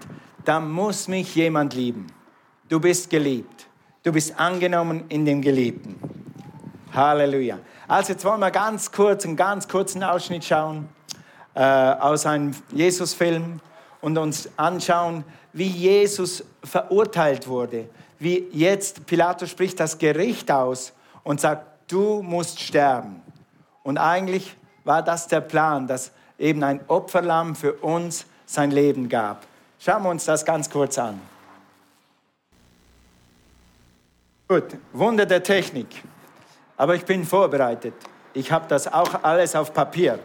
dann 0.44 0.70
muss 0.70 1.08
mich 1.08 1.34
jemand 1.34 1.74
lieben. 1.74 2.06
Du 2.68 2.80
bist 2.80 3.10
geliebt. 3.10 3.66
Du 4.02 4.12
bist 4.12 4.38
angenommen 4.38 5.04
in 5.08 5.26
dem 5.26 5.42
Geliebten. 5.42 5.96
Halleluja. 6.92 7.58
Also 7.86 8.12
jetzt 8.12 8.24
wollen 8.24 8.40
wir 8.40 8.50
ganz 8.50 8.90
kurz, 8.90 9.26
einen 9.26 9.36
ganz 9.36 9.68
kurzen 9.68 10.02
Ausschnitt 10.02 10.44
schauen 10.44 10.88
äh, 11.54 11.62
aus 11.62 12.24
einem 12.24 12.52
Jesus-Film 12.72 13.60
und 14.00 14.16
uns 14.16 14.48
anschauen, 14.56 15.24
wie 15.52 15.66
Jesus 15.66 16.44
verurteilt 16.64 17.46
wurde. 17.46 17.90
Wie 18.18 18.46
jetzt 18.52 19.06
Pilatus 19.06 19.50
spricht 19.50 19.78
das 19.78 19.98
Gericht 19.98 20.50
aus 20.50 20.92
und 21.22 21.40
sagt, 21.40 21.92
du 21.92 22.22
musst 22.22 22.60
sterben. 22.60 23.22
Und 23.82 23.98
eigentlich 23.98 24.56
war 24.84 25.02
das 25.02 25.28
der 25.28 25.40
Plan, 25.40 25.86
dass 25.86 26.12
eben 26.40 26.64
ein 26.64 26.80
Opferlamm 26.88 27.54
für 27.54 27.74
uns 27.74 28.26
sein 28.46 28.70
Leben 28.70 29.08
gab. 29.08 29.46
Schauen 29.78 30.02
wir 30.02 30.10
uns 30.10 30.24
das 30.24 30.44
ganz 30.44 30.68
kurz 30.68 30.98
an. 30.98 31.20
Gut, 34.48 34.64
Wunder 34.92 35.26
der 35.26 35.42
Technik. 35.42 35.86
Aber 36.76 36.96
ich 36.96 37.04
bin 37.04 37.24
vorbereitet. 37.24 37.94
Ich 38.32 38.50
habe 38.50 38.66
das 38.68 38.92
auch 38.92 39.22
alles 39.22 39.54
auf 39.54 39.72
Papier. 39.72 40.18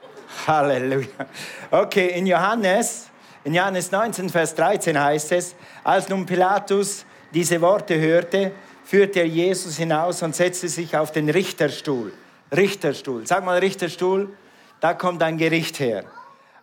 Halleluja. 0.46 1.26
Okay, 1.70 2.18
in 2.18 2.26
Johannes, 2.26 3.08
in 3.44 3.54
Johannes 3.54 3.90
19, 3.90 4.28
Vers 4.28 4.54
13 4.54 4.98
heißt 5.00 5.32
es, 5.32 5.56
als 5.82 6.08
nun 6.08 6.26
Pilatus 6.26 7.04
diese 7.32 7.60
Worte 7.60 7.98
hörte, 7.98 8.52
führte 8.84 9.20
er 9.20 9.26
Jesus 9.26 9.76
hinaus 9.76 10.22
und 10.22 10.36
setzte 10.36 10.68
sich 10.68 10.96
auf 10.96 11.12
den 11.12 11.28
Richterstuhl. 11.28 12.12
Richterstuhl. 12.54 13.26
Sag 13.26 13.44
mal 13.44 13.58
Richterstuhl, 13.58 14.28
da 14.82 14.94
kommt 14.94 15.22
ein 15.22 15.38
Gericht 15.38 15.78
her. 15.78 16.04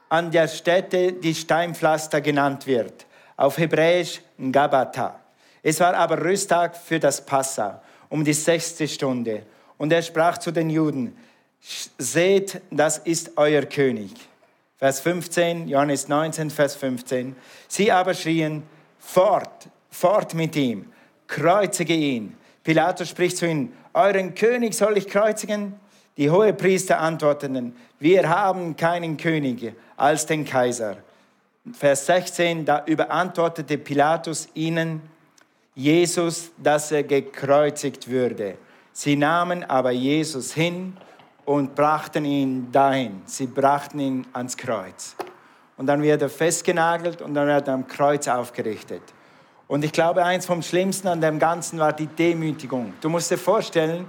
An 0.09 0.29
der 0.29 0.49
Stätte, 0.49 1.13
die 1.13 1.33
Steinpflaster 1.33 2.19
genannt 2.19 2.67
wird. 2.67 3.05
Auf 3.37 3.57
Hebräisch 3.57 4.19
Gabata. 4.51 5.21
Es 5.63 5.79
war 5.79 5.93
aber 5.93 6.21
Rüsttag 6.21 6.75
für 6.75 6.99
das 6.99 7.25
Passa, 7.25 7.81
um 8.09 8.25
die 8.25 8.33
sechste 8.33 8.89
Stunde. 8.89 9.43
Und 9.77 9.93
er 9.93 10.01
sprach 10.01 10.37
zu 10.37 10.51
den 10.51 10.69
Juden, 10.69 11.15
seht, 11.97 12.61
das 12.69 12.97
ist 12.97 13.37
euer 13.37 13.61
König. 13.61 14.11
Vers 14.75 14.99
15, 14.99 15.69
Johannes 15.69 16.09
19, 16.09 16.49
Vers 16.49 16.75
15. 16.75 17.37
Sie 17.69 17.89
aber 17.89 18.13
schrien, 18.13 18.63
fort, 18.99 19.69
fort 19.89 20.33
mit 20.33 20.57
ihm, 20.57 20.91
kreuzige 21.25 21.93
ihn. 21.93 22.35
Pilatus 22.63 23.07
spricht 23.07 23.37
zu 23.37 23.47
ihnen, 23.47 23.71
euren 23.93 24.35
König 24.35 24.73
soll 24.73 24.97
ich 24.97 25.07
kreuzigen? 25.07 25.79
Die 26.19 26.29
Hohepriester 26.29 26.99
antworteten, 26.99 27.73
wir 27.97 28.27
haben 28.27 28.75
keinen 28.75 29.15
König 29.15 29.73
als 29.95 30.25
den 30.25 30.43
Kaiser. 30.43 30.97
Vers 31.71 32.07
16, 32.07 32.65
da 32.65 32.83
überantwortete 32.85 33.77
Pilatus 33.77 34.49
ihnen, 34.53 35.01
Jesus, 35.75 36.51
dass 36.57 36.91
er 36.91 37.03
gekreuzigt 37.03 38.09
würde. 38.09 38.57
Sie 38.91 39.15
nahmen 39.15 39.63
aber 39.63 39.91
Jesus 39.91 40.53
hin 40.53 40.97
und 41.45 41.73
brachten 41.73 42.25
ihn 42.25 42.69
dahin. 42.69 43.21
Sie 43.23 43.47
brachten 43.47 43.99
ihn 44.01 44.27
ans 44.33 44.57
Kreuz. 44.57 45.15
Und 45.77 45.85
dann 45.85 46.01
wird 46.01 46.21
er 46.21 46.29
festgenagelt 46.29 47.21
und 47.21 47.33
dann 47.33 47.47
wird 47.47 47.69
er 47.69 47.75
am 47.75 47.87
Kreuz 47.87 48.27
aufgerichtet. 48.27 49.03
Und 49.69 49.85
ich 49.85 49.93
glaube, 49.93 50.25
eins 50.25 50.45
vom 50.45 50.63
Schlimmsten 50.63 51.07
an 51.07 51.21
dem 51.21 51.39
Ganzen 51.39 51.79
war 51.79 51.93
die 51.93 52.07
Demütigung. 52.07 52.91
Du 52.99 53.07
musst 53.07 53.31
dir 53.31 53.37
vorstellen, 53.37 54.05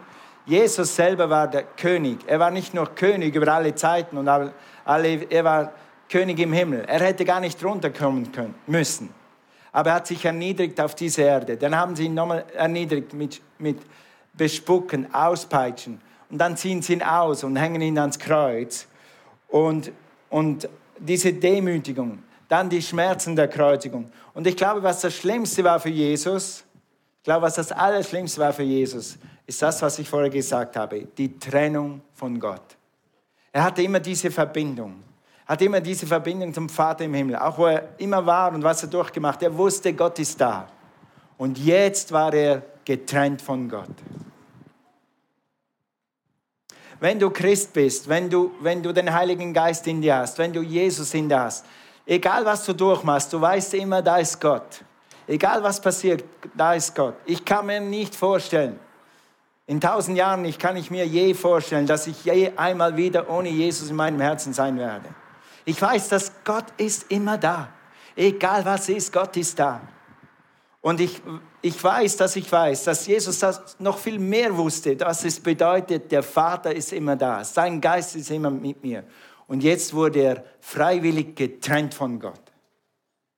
Jesus 0.51 0.97
selber 0.97 1.31
war 1.31 1.47
der 1.47 1.63
König. 1.63 2.19
Er 2.27 2.41
war 2.41 2.51
nicht 2.51 2.75
nur 2.75 2.93
König 2.93 3.37
über 3.37 3.55
alle 3.55 3.73
Zeiten 3.77 4.19
und 4.19 4.27
alle, 4.27 4.53
er 5.31 5.45
war 5.45 5.73
König 6.09 6.41
im 6.41 6.53
Himmel. 6.53 6.85
Er 6.89 6.99
hätte 6.99 7.25
gar 7.25 7.39
nicht 7.39 7.65
runterkommen 7.65 8.33
können, 8.33 8.57
müssen. 8.67 9.15
Aber 9.71 9.91
er 9.91 9.97
hat 9.97 10.09
sich 10.09 10.25
erniedrigt 10.25 10.81
auf 10.81 10.97
diese 10.97 11.23
Erde. 11.23 11.57
Dann 11.57 11.77
haben 11.77 11.95
sie 11.95 12.07
ihn 12.07 12.15
nochmal 12.15 12.45
erniedrigt 12.53 13.15
mit, 13.15 13.41
mit 13.61 13.79
Bespucken, 14.33 15.15
Auspeitschen. 15.15 16.01
Und 16.29 16.39
dann 16.39 16.57
ziehen 16.57 16.83
sie 16.83 16.95
ihn 16.95 17.03
aus 17.05 17.45
und 17.45 17.55
hängen 17.55 17.81
ihn 17.81 17.97
ans 17.97 18.19
Kreuz. 18.19 18.89
Und, 19.47 19.93
und 20.31 20.69
diese 20.99 21.33
Demütigung, 21.33 22.25
dann 22.49 22.69
die 22.69 22.83
Schmerzen 22.83 23.37
der 23.37 23.47
Kreuzigung. 23.47 24.11
Und 24.35 24.49
ich 24.49 24.57
glaube, 24.57 24.83
was 24.83 25.01
das 25.01 25.15
Schlimmste 25.15 25.63
war 25.63 25.79
für 25.79 25.91
Jesus, 25.91 26.65
ich 27.21 27.25
glaube, 27.25 27.43
was 27.43 27.57
das 27.57 27.71
Allerschlimmste 27.71 28.41
war 28.41 28.51
für 28.51 28.63
Jesus, 28.63 29.19
ist 29.47 29.61
das, 29.61 29.83
was 29.83 29.99
ich 29.99 30.09
vorher 30.09 30.31
gesagt 30.31 30.75
habe, 30.75 31.07
die 31.19 31.39
Trennung 31.39 32.01
von 32.15 32.41
Gott. 32.41 32.63
Er 33.53 33.63
hatte 33.63 33.83
immer 33.83 34.01
diese 34.01 34.31
Verbindung, 34.31 35.03
hatte 35.45 35.67
immer 35.67 35.83
diese 35.83 36.07
Verbindung 36.07 36.55
zum 36.55 36.71
Vater 36.71 37.05
im 37.05 37.13
Himmel, 37.13 37.37
auch 37.37 37.59
wo 37.59 37.67
er 37.67 37.91
immer 37.99 38.25
war 38.25 38.55
und 38.55 38.63
was 38.63 38.83
er 38.83 38.89
durchgemacht. 38.89 39.43
Er 39.43 39.55
wusste, 39.55 39.93
Gott 39.93 40.19
ist 40.19 40.41
da. 40.41 40.67
Und 41.37 41.59
jetzt 41.59 42.11
war 42.11 42.33
er 42.33 42.63
getrennt 42.87 43.43
von 43.43 43.69
Gott. 43.69 43.95
Wenn 47.01 47.19
du 47.19 47.29
Christ 47.29 47.75
bist, 47.75 48.09
wenn 48.09 48.31
du, 48.31 48.53
wenn 48.61 48.83
du 48.83 48.95
den 48.95 49.13
Heiligen 49.13 49.53
Geist 49.53 49.87
in 49.87 50.01
dir 50.01 50.17
hast, 50.17 50.39
wenn 50.39 50.55
du 50.55 50.63
Jesus 50.63 51.13
in 51.13 51.29
dir 51.29 51.41
hast, 51.41 51.67
egal 52.07 52.47
was 52.47 52.65
du 52.65 52.73
durchmachst, 52.73 53.31
du 53.31 53.39
weißt 53.39 53.75
immer, 53.75 54.01
da 54.01 54.17
ist 54.17 54.41
Gott. 54.41 54.83
Egal 55.31 55.63
was 55.63 55.81
passiert, 55.81 56.25
da 56.57 56.75
ist 56.75 56.93
Gott. 56.93 57.15
Ich 57.25 57.45
kann 57.45 57.67
mir 57.67 57.81
nicht 57.81 58.17
vorstellen, 58.17 58.81
in 59.69 59.81
tausend 59.81 60.17
Jahren 60.19 60.45
ich 60.45 60.59
kann 60.59 60.77
ich 60.77 60.91
mir 60.91 61.07
je 61.07 61.35
vorstellen, 61.35 61.87
dass 61.87 62.09
ich 62.09 62.25
je 62.25 62.51
einmal 62.57 62.97
wieder 62.97 63.31
ohne 63.31 63.49
Jesus 63.49 63.91
in 63.91 63.95
meinem 63.95 64.21
Herzen 64.21 64.53
sein 64.53 64.77
werde. 64.77 65.09
Ich 65.65 65.81
weiß, 65.81 66.09
dass 66.09 66.33
Gott 66.43 66.65
ist 66.79 67.13
immer 67.13 67.39
da. 67.39 67.69
Egal 68.17 68.65
was 68.65 68.89
ist, 68.89 69.13
Gott 69.13 69.37
ist 69.37 69.57
da. 69.57 69.81
Und 70.81 70.99
ich, 70.99 71.23
ich 71.63 71.83
weiß, 71.83 72.17
dass 72.17 72.35
ich 72.35 72.51
weiß, 72.51 72.83
dass 72.83 73.07
Jesus 73.07 73.39
das 73.39 73.77
noch 73.79 73.99
viel 73.99 74.19
mehr 74.19 74.57
wusste, 74.57 74.97
dass 74.97 75.25
es 75.25 75.39
bedeutet, 75.39 76.11
der 76.11 76.25
Vater 76.25 76.75
ist 76.75 76.93
immer 76.93 77.15
da, 77.15 77.45
sein 77.45 77.81
Geist 77.81 78.17
ist 78.17 78.33
immer 78.33 78.51
mit 78.51 78.83
mir. 78.83 79.05
Und 79.47 79.63
jetzt 79.63 79.95
wurde 79.95 80.21
er 80.23 80.45
freiwillig 80.59 81.37
getrennt 81.37 81.95
von 81.95 82.19
Gott. 82.19 82.50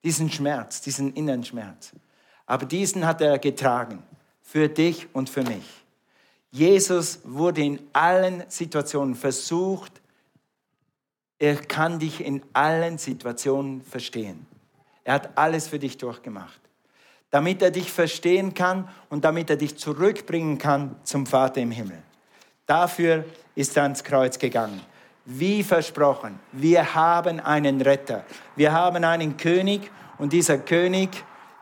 Diesen 0.03 0.29
Schmerz, 0.31 0.81
diesen 0.81 1.13
inneren 1.13 1.43
Schmerz. 1.43 1.91
Aber 2.45 2.65
diesen 2.65 3.05
hat 3.05 3.21
er 3.21 3.39
getragen, 3.39 4.03
für 4.41 4.67
dich 4.67 5.07
und 5.13 5.29
für 5.29 5.43
mich. 5.43 5.63
Jesus 6.51 7.19
wurde 7.23 7.61
in 7.61 7.79
allen 7.93 8.43
Situationen 8.49 9.15
versucht, 9.15 10.01
er 11.39 11.55
kann 11.55 11.99
dich 11.99 12.23
in 12.23 12.43
allen 12.53 12.97
Situationen 12.97 13.81
verstehen. 13.81 14.45
Er 15.03 15.15
hat 15.15 15.37
alles 15.37 15.67
für 15.67 15.79
dich 15.79 15.97
durchgemacht 15.97 16.63
damit 17.33 17.63
er 17.63 17.71
dich 17.71 17.91
verstehen 17.91 18.53
kann 18.53 18.87
und 19.09 19.25
damit 19.25 19.49
er 19.49 19.55
dich 19.55 19.75
zurückbringen 19.75 20.59
kann 20.59 20.95
zum 21.03 21.25
Vater 21.25 21.61
im 21.61 21.71
Himmel. 21.71 21.97
Dafür 22.67 23.25
ist 23.55 23.75
er 23.75 23.83
ans 23.83 24.03
Kreuz 24.03 24.37
gegangen. 24.37 24.79
Wie 25.25 25.63
versprochen, 25.63 26.37
wir 26.51 26.95
haben 26.95 27.39
einen 27.39 27.79
Retter. 27.79 28.25
Wir 28.57 28.73
haben 28.73 29.03
einen 29.05 29.37
König 29.37 29.89
und 30.17 30.33
dieser 30.33 30.57
König 30.57 31.09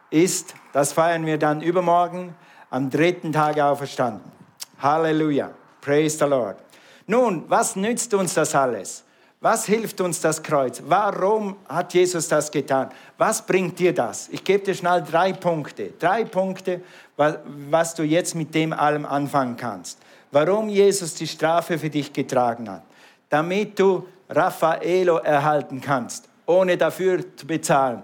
ist, 0.09 0.55
das 0.73 0.93
feiern 0.93 1.25
wir 1.27 1.37
dann 1.37 1.61
übermorgen, 1.61 2.33
am 2.71 2.89
dritten 2.89 3.31
Tag 3.31 3.59
auferstanden. 3.59 4.31
Halleluja. 4.79 5.51
Praise 5.79 6.17
the 6.17 6.25
Lord. 6.25 6.57
Nun, 7.05 7.45
was 7.49 7.75
nützt 7.75 8.13
uns 8.13 8.33
das 8.33 8.55
alles? 8.55 9.03
Was 9.41 9.65
hilft 9.65 10.01
uns 10.01 10.21
das 10.21 10.41
Kreuz? 10.41 10.81
Warum 10.87 11.55
hat 11.67 11.93
Jesus 11.93 12.27
das 12.27 12.51
getan? 12.51 12.89
Was 13.17 13.45
bringt 13.45 13.77
dir 13.77 13.93
das? 13.93 14.29
Ich 14.29 14.43
gebe 14.43 14.63
dir 14.63 14.75
schnell 14.75 15.03
drei 15.03 15.33
Punkte. 15.33 15.93
Drei 15.99 16.25
Punkte, 16.25 16.81
was 17.15 17.93
du 17.95 18.03
jetzt 18.03 18.35
mit 18.35 18.53
dem 18.55 18.73
allem 18.73 19.05
anfangen 19.05 19.57
kannst. 19.57 19.99
Warum 20.31 20.69
Jesus 20.69 21.15
die 21.15 21.27
Strafe 21.27 21.77
für 21.77 21.89
dich 21.89 22.13
getragen 22.13 22.69
hat. 22.69 22.83
Damit 23.31 23.79
du 23.79 24.07
Raffaello 24.29 25.17
erhalten 25.17 25.81
kannst, 25.81 26.29
ohne 26.45 26.77
dafür 26.77 27.35
zu 27.35 27.47
bezahlen. 27.47 28.03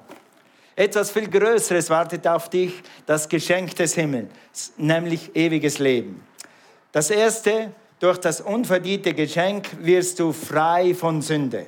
Etwas 0.76 1.12
viel 1.12 1.30
Größeres 1.30 1.90
wartet 1.90 2.28
auf 2.28 2.50
dich, 2.50 2.74
das 3.06 3.28
Geschenk 3.28 3.76
des 3.76 3.96
Himmels, 3.96 4.74
nämlich 4.78 5.36
ewiges 5.36 5.80
Leben. 5.80 6.24
Das 6.92 7.10
erste, 7.10 7.72
durch 8.00 8.20
das 8.20 8.42
unverdiente 8.42 9.14
Geschenk 9.14 9.70
wirst 9.82 10.20
du 10.20 10.32
frei 10.32 10.94
von 10.94 11.22
Sünde. 11.22 11.66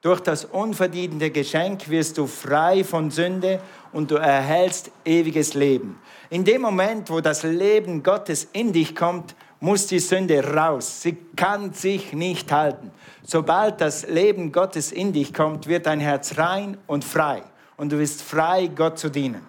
Durch 0.00 0.20
das 0.20 0.44
unverdiente 0.44 1.30
Geschenk 1.30 1.88
wirst 1.88 2.18
du 2.18 2.26
frei 2.26 2.84
von 2.84 3.10
Sünde 3.10 3.60
und 3.92 4.10
du 4.10 4.16
erhältst 4.16 4.90
ewiges 5.04 5.54
Leben. 5.54 5.98
In 6.30 6.44
dem 6.44 6.62
Moment, 6.62 7.08
wo 7.10 7.20
das 7.20 7.42
Leben 7.42 8.02
Gottes 8.02 8.48
in 8.52 8.72
dich 8.72 8.94
kommt, 8.94 9.34
muss 9.64 9.86
die 9.86 9.98
Sünde 9.98 10.44
raus. 10.44 11.00
Sie 11.00 11.16
kann 11.34 11.72
sich 11.72 12.12
nicht 12.12 12.52
halten. 12.52 12.90
Sobald 13.22 13.80
das 13.80 14.06
Leben 14.06 14.52
Gottes 14.52 14.92
in 14.92 15.14
dich 15.14 15.32
kommt, 15.32 15.66
wird 15.66 15.86
dein 15.86 16.00
Herz 16.00 16.36
rein 16.36 16.76
und 16.86 17.02
frei. 17.02 17.42
Und 17.78 17.90
du 17.90 17.96
bist 17.96 18.20
frei, 18.20 18.66
Gott 18.66 18.98
zu 18.98 19.08
dienen. 19.08 19.40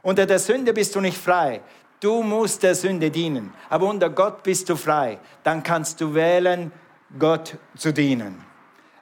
Unter 0.00 0.26
der 0.26 0.38
Sünde 0.38 0.72
bist 0.72 0.94
du 0.94 1.00
nicht 1.00 1.18
frei. 1.18 1.60
Du 1.98 2.22
musst 2.22 2.62
der 2.62 2.76
Sünde 2.76 3.10
dienen, 3.10 3.52
aber 3.68 3.88
unter 3.88 4.10
Gott 4.10 4.44
bist 4.44 4.68
du 4.68 4.76
frei. 4.76 5.18
Dann 5.42 5.64
kannst 5.64 6.00
du 6.00 6.14
wählen, 6.14 6.70
Gott 7.18 7.56
zu 7.76 7.92
dienen. 7.92 8.44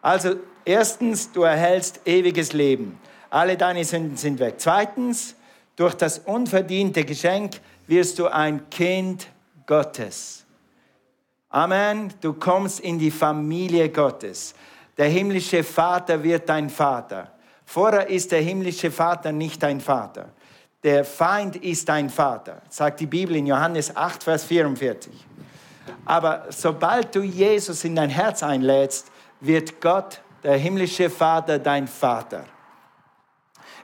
Also 0.01 0.37
erstens, 0.65 1.31
du 1.33 1.43
erhältst 1.43 2.01
ewiges 2.07 2.55
Leben. 2.55 2.99
Alle 3.29 3.59
deine 3.59 3.85
Sünden 3.85 4.17
sind 4.17 4.39
weg. 4.39 4.55
Zweitens, 4.57 5.35
durch 5.77 5.95
das 5.95 6.19
unverdiente 6.21 7.05
Geschenk 7.05 7.61
wirst 7.87 8.19
du 8.19 8.27
ein 8.27 8.71
Kind 8.71 9.27
Gottes. 9.71 10.45
Amen. 11.49 12.13
Du 12.21 12.33
kommst 12.33 12.81
in 12.81 12.99
die 12.99 13.13
Familie 13.13 13.89
Gottes. 13.89 14.53
Der 14.99 15.07
himmlische 15.07 15.63
Vater 15.63 16.25
wird 16.25 16.49
dein 16.49 16.69
Vater. 16.69 17.31
Vorher 17.65 18.09
ist 18.09 18.33
der 18.33 18.41
himmlische 18.41 18.91
Vater 18.91 19.31
nicht 19.31 19.63
dein 19.63 19.81
Vater. 19.81 20.31
Der 20.83 21.05
Feind 21.05 21.55
ist 21.55 21.89
dein 21.89 22.11
Vater, 22.11 22.63
sagt 22.69 22.99
die 22.99 23.07
Bibel 23.07 23.37
in 23.37 23.47
Johannes 23.47 23.97
8, 23.97 24.25
Vers 24.25 24.43
44. 24.43 25.13
Aber 26.05 26.47
sobald 26.49 27.15
du 27.15 27.23
Jesus 27.23 27.85
in 27.85 27.95
dein 27.95 28.11
Herz 28.11 28.43
einlädst, 28.43 29.13
wird 29.39 29.81
Gott, 29.81 30.21
der 30.43 30.57
himmlische 30.57 31.09
Vater, 31.09 31.61
dein 31.61 31.87
Vater. 31.87 32.45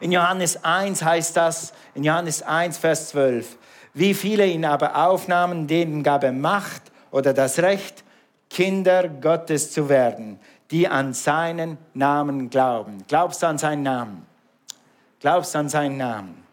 In 0.00 0.10
Johannes 0.10 0.64
1 0.64 1.04
heißt 1.04 1.36
das, 1.36 1.72
in 1.94 2.02
Johannes 2.02 2.42
1, 2.42 2.76
Vers 2.76 3.10
12, 3.10 3.56
wie 3.96 4.12
viele 4.12 4.46
ihn 4.46 4.66
aber 4.66 5.06
aufnahmen, 5.06 5.66
denen 5.66 6.02
gab 6.02 6.22
er 6.22 6.32
Macht 6.32 6.82
oder 7.10 7.32
das 7.32 7.60
Recht, 7.60 8.04
Kinder 8.50 9.08
Gottes 9.08 9.72
zu 9.72 9.88
werden, 9.88 10.38
die 10.70 10.86
an 10.86 11.14
seinen 11.14 11.78
Namen 11.94 12.50
glauben. 12.50 13.04
Glaubst 13.08 13.42
du 13.42 13.46
an 13.46 13.56
seinen 13.56 13.82
Namen? 13.82 14.26
Glaubst 15.18 15.54
du 15.54 15.58
an 15.60 15.70
seinen 15.70 15.96
Namen? 15.96 16.44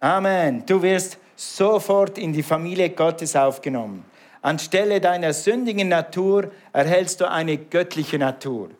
Amen. 0.00 0.66
Du 0.66 0.82
wirst 0.82 1.16
sofort 1.36 2.18
in 2.18 2.32
die 2.32 2.42
Familie 2.42 2.90
Gottes 2.90 3.36
aufgenommen. 3.36 4.04
Anstelle 4.42 5.00
deiner 5.00 5.32
sündigen 5.32 5.88
Natur 5.88 6.50
erhältst 6.72 7.20
du 7.20 7.30
eine 7.30 7.56
göttliche 7.56 8.18
Natur. 8.18 8.70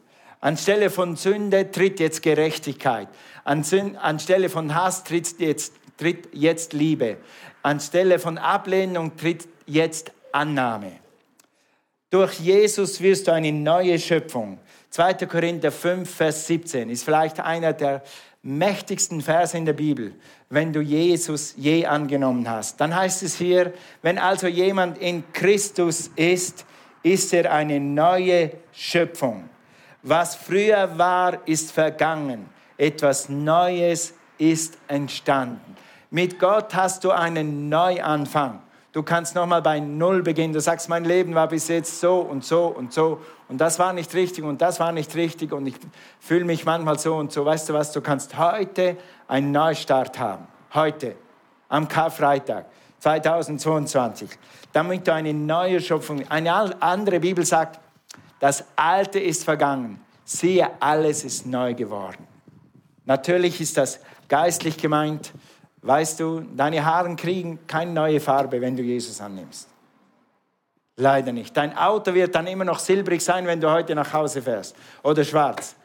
Anstelle 0.41 0.91
von 0.91 1.15
Sünde 1.15 1.71
tritt 1.71 2.01
jetzt 2.01 2.23
Gerechtigkeit. 2.23 3.09
Anstelle 3.45 4.49
von 4.49 4.75
Hass 4.75 5.05
tritt 5.05 5.39
jetzt, 5.39 5.75
tritt 5.97 6.29
jetzt 6.33 6.73
Liebe. 6.73 7.19
Anstelle 7.65 8.19
von 8.19 8.37
Ablehnung 8.37 9.17
tritt 9.17 9.49
jetzt 9.67 10.13
Annahme. 10.33 10.93
Durch 12.11 12.39
Jesus 12.39 13.01
wirst 13.01 13.27
du 13.27 13.33
eine 13.33 13.53
neue 13.53 13.99
Schöpfung. 13.99 14.59
2. 14.91 15.15
Korinther 15.27 15.73
5, 15.73 16.09
Vers 16.09 16.47
17 16.47 16.91
ist 16.91 17.05
vielleicht 17.05 17.41
einer 17.41 17.73
der 17.73 18.03
mächtigsten 18.43 19.23
Verse 19.23 19.57
in 19.57 19.65
der 19.65 19.73
Bibel, 19.73 20.15
wenn 20.51 20.75
du 20.75 20.81
Jesus 20.81 21.55
je 21.57 21.87
angenommen 21.87 22.49
hast. 22.49 22.81
Dann 22.81 22.95
heißt 22.95 23.23
es 23.23 23.37
hier, 23.37 23.73
wenn 24.03 24.19
also 24.19 24.47
jemand 24.47 24.99
in 24.99 25.25
Christus 25.33 26.11
ist, 26.17 26.67
ist 27.03 27.33
er 27.33 27.51
eine 27.51 27.81
neue 27.81 28.53
Schöpfung. 28.73 29.49
Was 30.03 30.37
früher 30.37 30.99
war, 30.99 31.47
ist 31.49 31.73
vergangen. 31.73 32.47
Etwas 32.77 33.31
Neues 33.31 34.13
ist 34.37 34.77
entstanden. 34.87 35.74
Mit 36.15 36.39
Gott 36.39 36.77
hast 36.77 37.03
du 37.03 37.11
einen 37.11 37.69
Neuanfang. 37.69 38.61
Du 38.93 39.03
kannst 39.03 39.35
nochmal 39.35 39.63
bei 39.63 39.81
Null 39.81 40.23
beginnen. 40.23 40.53
Du 40.53 40.61
sagst, 40.61 40.89
mein 40.89 41.05
Leben 41.05 41.35
war 41.35 41.49
bis 41.49 41.67
jetzt 41.67 41.99
so 41.99 42.21
und 42.21 42.45
so 42.45 42.67
und 42.67 42.93
so 42.93 43.21
und 43.49 43.61
das 43.61 43.81
war 43.81 43.93
nicht 43.93 44.15
richtig 44.15 44.45
und 44.45 44.63
das 44.63 44.79
war 44.79 44.93
nicht 44.93 45.17
richtig 45.17 45.51
und 45.51 45.67
ich 45.67 45.75
fühle 46.21 46.45
mich 46.45 46.65
manchmal 46.65 47.01
so 47.01 47.17
und 47.17 47.33
so. 47.33 47.45
Weißt 47.45 47.69
du 47.69 47.75
was, 47.75 47.91
du 47.91 48.01
kannst 48.01 48.39
heute 48.39 48.97
einen 49.27 49.51
Neustart 49.51 50.17
haben. 50.21 50.47
Heute, 50.73 51.17
am 51.69 51.89
Karfreitag 51.89 52.67
2022. 53.01 54.31
Damit 54.73 55.09
du 55.09 55.13
eine 55.13 55.35
neue 55.35 55.81
Schöpfung, 55.81 56.23
eine 56.29 56.81
andere 56.81 57.19
Bibel 57.19 57.45
sagt, 57.45 57.81
das 58.39 58.65
Alte 58.77 59.19
ist 59.19 59.43
vergangen. 59.43 60.01
Siehe, 60.25 60.71
alles 60.79 61.25
ist 61.25 61.45
neu 61.45 61.75
geworden. 61.75 62.25
Natürlich 63.05 63.61
ist 63.61 63.77
das 63.77 63.99
geistlich 64.29 64.79
gemeint. 64.79 65.33
Weißt 65.85 66.19
du, 66.19 66.41
deine 66.41 66.83
Haare 66.83 67.15
kriegen 67.15 67.59
keine 67.67 67.93
neue 67.93 68.19
Farbe, 68.19 68.59
wenn 68.59 68.75
du 68.75 68.83
Jesus 68.83 69.21
annimmst. 69.21 69.69
Leider 70.97 71.31
nicht. 71.31 71.55
Dein 71.55 71.77
Auto 71.77 72.15
wird 72.15 72.35
dann 72.35 72.47
immer 72.47 72.65
noch 72.65 72.79
silbrig 72.79 73.23
sein, 73.23 73.47
wenn 73.47 73.61
du 73.61 73.71
heute 73.71 73.95
nach 73.95 74.11
Hause 74.15 74.41
fährst. 74.41 74.75
Oder 75.03 75.25
schwarz. 75.25 75.77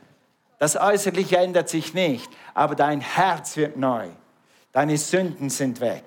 Das 0.58 0.78
Äußerliche 0.78 1.36
ändert 1.36 1.68
sich 1.68 1.94
nicht, 1.94 2.30
aber 2.54 2.76
dein 2.76 3.02
Herz 3.02 3.58
wird 3.58 3.76
neu. 3.76 4.08
Deine 4.72 4.98
Sünden 4.98 5.50
sind 5.50 5.82
weg. 5.82 6.06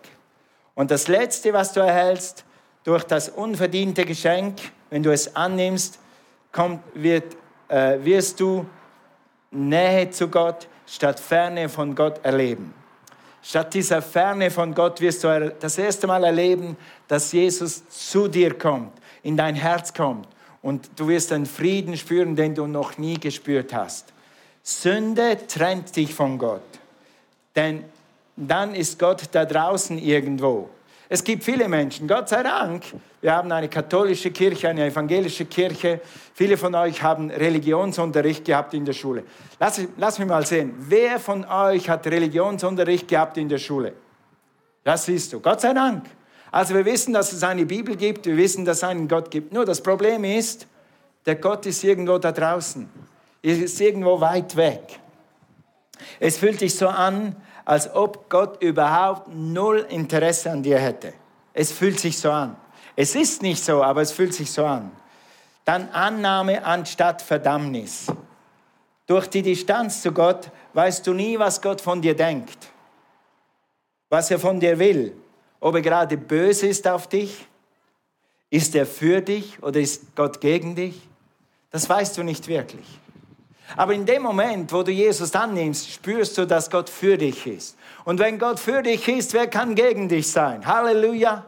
Und 0.75 0.91
das 0.91 1.07
Letzte, 1.09 1.53
was 1.53 1.75
du 1.75 1.81
erhältst, 1.81 2.47
durch 2.85 3.05
das 3.05 3.29
unverdiente 3.29 4.07
Geschenk, 4.07 4.59
wenn 4.89 5.03
du 5.03 5.13
es 5.13 5.37
annimmst, 5.37 5.99
kommt, 6.51 6.81
wird, 6.95 7.37
äh, 7.69 7.99
wirst 8.03 8.41
du 8.41 8.65
Nähe 9.51 10.09
zu 10.11 10.29
Gott 10.29 10.67
statt 10.87 11.21
Ferne 11.21 11.69
von 11.69 11.95
Gott 11.95 12.25
erleben. 12.25 12.73
Statt 13.43 13.75
dieser 13.75 14.01
Ferne 14.01 14.51
von 14.51 14.73
Gott 14.75 15.01
wirst 15.01 15.25
du 15.25 15.55
das 15.59 15.77
erste 15.77 16.07
Mal 16.07 16.23
erleben, 16.23 16.77
dass 17.09 17.33
Jesus 17.33 17.89
zu 17.89 18.29
dir 18.29 18.57
kommt, 18.57 18.93
in 19.25 19.37
dein 19.37 19.57
Herz 19.57 19.93
kommt 19.93 20.29
und 20.63 20.89
du 20.97 21.09
wirst 21.09 21.33
einen 21.33 21.47
Frieden 21.47 21.97
spüren, 21.97 22.37
den 22.37 22.55
du 22.55 22.67
noch 22.67 22.99
nie 22.99 23.19
gespürt 23.19 23.75
hast. 23.75 24.13
Sünde 24.63 25.39
trennt 25.49 25.95
dich 25.97 26.15
von 26.15 26.39
Gott, 26.39 26.63
denn 27.57 27.85
dann 28.37 28.75
ist 28.77 28.99
Gott 28.99 29.23
da 29.33 29.45
draußen 29.45 29.99
irgendwo. 29.99 30.71
Es 31.13 31.23
gibt 31.23 31.45
viele 31.45 31.69
Menschen, 31.69 32.09
Gott 32.09 32.31
sei 32.31 32.43
Dank. 32.43 32.85
Wir 33.21 33.35
haben 33.35 33.53
eine 33.53 33.69
katholische 33.69 34.31
Kirche, 34.31 34.71
eine 34.71 34.87
evangelische 34.87 35.45
Kirche. 35.45 36.01
Viele 36.33 36.57
von 36.57 36.75
euch 36.75 37.03
haben 37.03 37.31
Religionsunterricht 37.31 38.47
gehabt 38.47 38.73
in 38.73 38.87
der 38.87 38.95
Schule. 38.95 39.25
Lass, 39.61 39.79
lass 39.99 40.19
mich 40.19 40.27
mal 40.27 40.47
sehen, 40.47 40.73
wer 40.79 41.21
von 41.21 41.45
euch 41.45 41.91
hat 41.91 42.07
Religionsunterricht 42.07 43.09
gehabt 43.09 43.37
in 43.37 43.51
der 43.51 43.59
Schule? 43.59 43.93
Das 44.85 45.05
siehst 45.05 45.35
du, 45.35 45.41
Gott 45.41 45.61
sei 45.61 45.75
Dank. 45.75 46.07
Also 46.51 46.75
wir 46.75 46.87
wissen, 46.87 47.13
dass 47.13 47.31
es 47.35 47.43
eine 47.43 47.67
Bibel 47.67 47.95
gibt, 47.95 48.25
wir 48.25 48.39
wissen, 48.39 48.65
dass 48.65 48.79
es 48.79 48.85
einen 48.85 49.07
Gott 49.07 49.31
gibt. 49.31 49.53
Nur 49.53 49.67
das 49.67 49.83
Problem 49.83 50.25
ist, 50.25 50.67
der 51.27 51.35
Gott 51.35 51.67
ist 51.67 51.85
irgendwo 51.85 52.17
da 52.17 52.33
draußen. 52.33 52.89
Ist 53.43 53.79
irgendwo 53.83 54.19
weit 54.19 54.57
weg. 54.57 54.99
Es 56.19 56.39
fühlt 56.39 56.61
sich 56.61 56.75
so 56.75 56.89
an, 56.89 57.37
als 57.65 57.95
ob 57.95 58.29
Gott 58.29 58.63
überhaupt 58.63 59.29
null 59.29 59.87
Interesse 59.89 60.51
an 60.51 60.63
dir 60.63 60.79
hätte. 60.79 61.13
Es 61.55 61.73
fühlt 61.73 62.01
sich 62.01 62.19
so 62.19 62.31
an. 62.31 62.57
Es 62.97 63.15
ist 63.15 63.43
nicht 63.43 63.63
so, 63.63 63.83
aber 63.83 64.03
es 64.03 64.13
fühlt 64.13 64.35
sich 64.35 64.51
so 64.51 64.65
an. 64.65 64.91
Dann 65.65 65.89
Annahme 65.91 66.65
anstatt 66.65 67.23
Verdammnis. 67.23 68.07
Durch 69.07 69.29
die 69.29 69.43
Distanz 69.43 70.03
zu 70.03 70.13
Gott 70.13 70.51
weißt 70.73 71.07
du 71.07 71.15
nie, 71.15 71.39
was 71.39 71.61
Gott 71.61 71.81
von 71.81 72.01
dir 72.01 72.17
denkt, 72.17 72.71
was 74.09 74.31
er 74.31 74.39
von 74.39 74.59
dir 74.59 74.79
will. 74.79 75.17
Ob 75.61 75.75
er 75.77 75.83
gerade 75.83 76.17
böse 76.17 76.67
ist 76.67 76.89
auf 76.89 77.09
dich, 77.09 77.47
ist 78.51 78.75
er 78.75 78.87
für 78.87 79.21
dich 79.21 79.63
oder 79.63 79.81
ist 79.81 80.15
Gott 80.17 80.41
gegen 80.41 80.75
dich? 80.75 81.09
Das 81.71 81.89
weißt 81.89 82.19
du 82.19 82.23
nicht 82.23 82.49
wirklich. 82.49 82.87
Aber 83.77 83.95
in 83.95 84.07
dem 84.07 84.23
Moment, 84.23 84.73
wo 84.73 84.83
du 84.83 84.91
Jesus 84.91 85.35
annimmst, 85.35 85.91
spürst 85.91 86.37
du, 86.39 86.47
dass 86.47 86.71
Gott 86.71 86.89
für 86.89 87.17
dich 87.17 87.47
ist. 87.47 87.77
Und 88.05 88.19
wenn 88.19 88.39
Gott 88.39 88.59
für 88.59 88.83
dich 88.83 89.07
ist, 89.09 89.33
wer 89.33 89.47
kann 89.47 89.75
gegen 89.75 90.09
dich 90.09 90.31
sein? 90.31 90.67
Halleluja. 90.67 91.47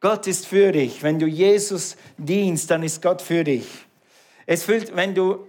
Gott 0.00 0.26
ist 0.26 0.46
für 0.46 0.72
dich. 0.72 1.02
Wenn 1.02 1.18
du 1.18 1.26
Jesus 1.26 1.96
dienst, 2.16 2.70
dann 2.70 2.82
ist 2.82 3.02
Gott 3.02 3.20
für 3.20 3.44
dich. 3.44 3.66
Es 4.46 4.64
fühlt, 4.64 4.96
wenn 4.96 5.14
du, 5.14 5.46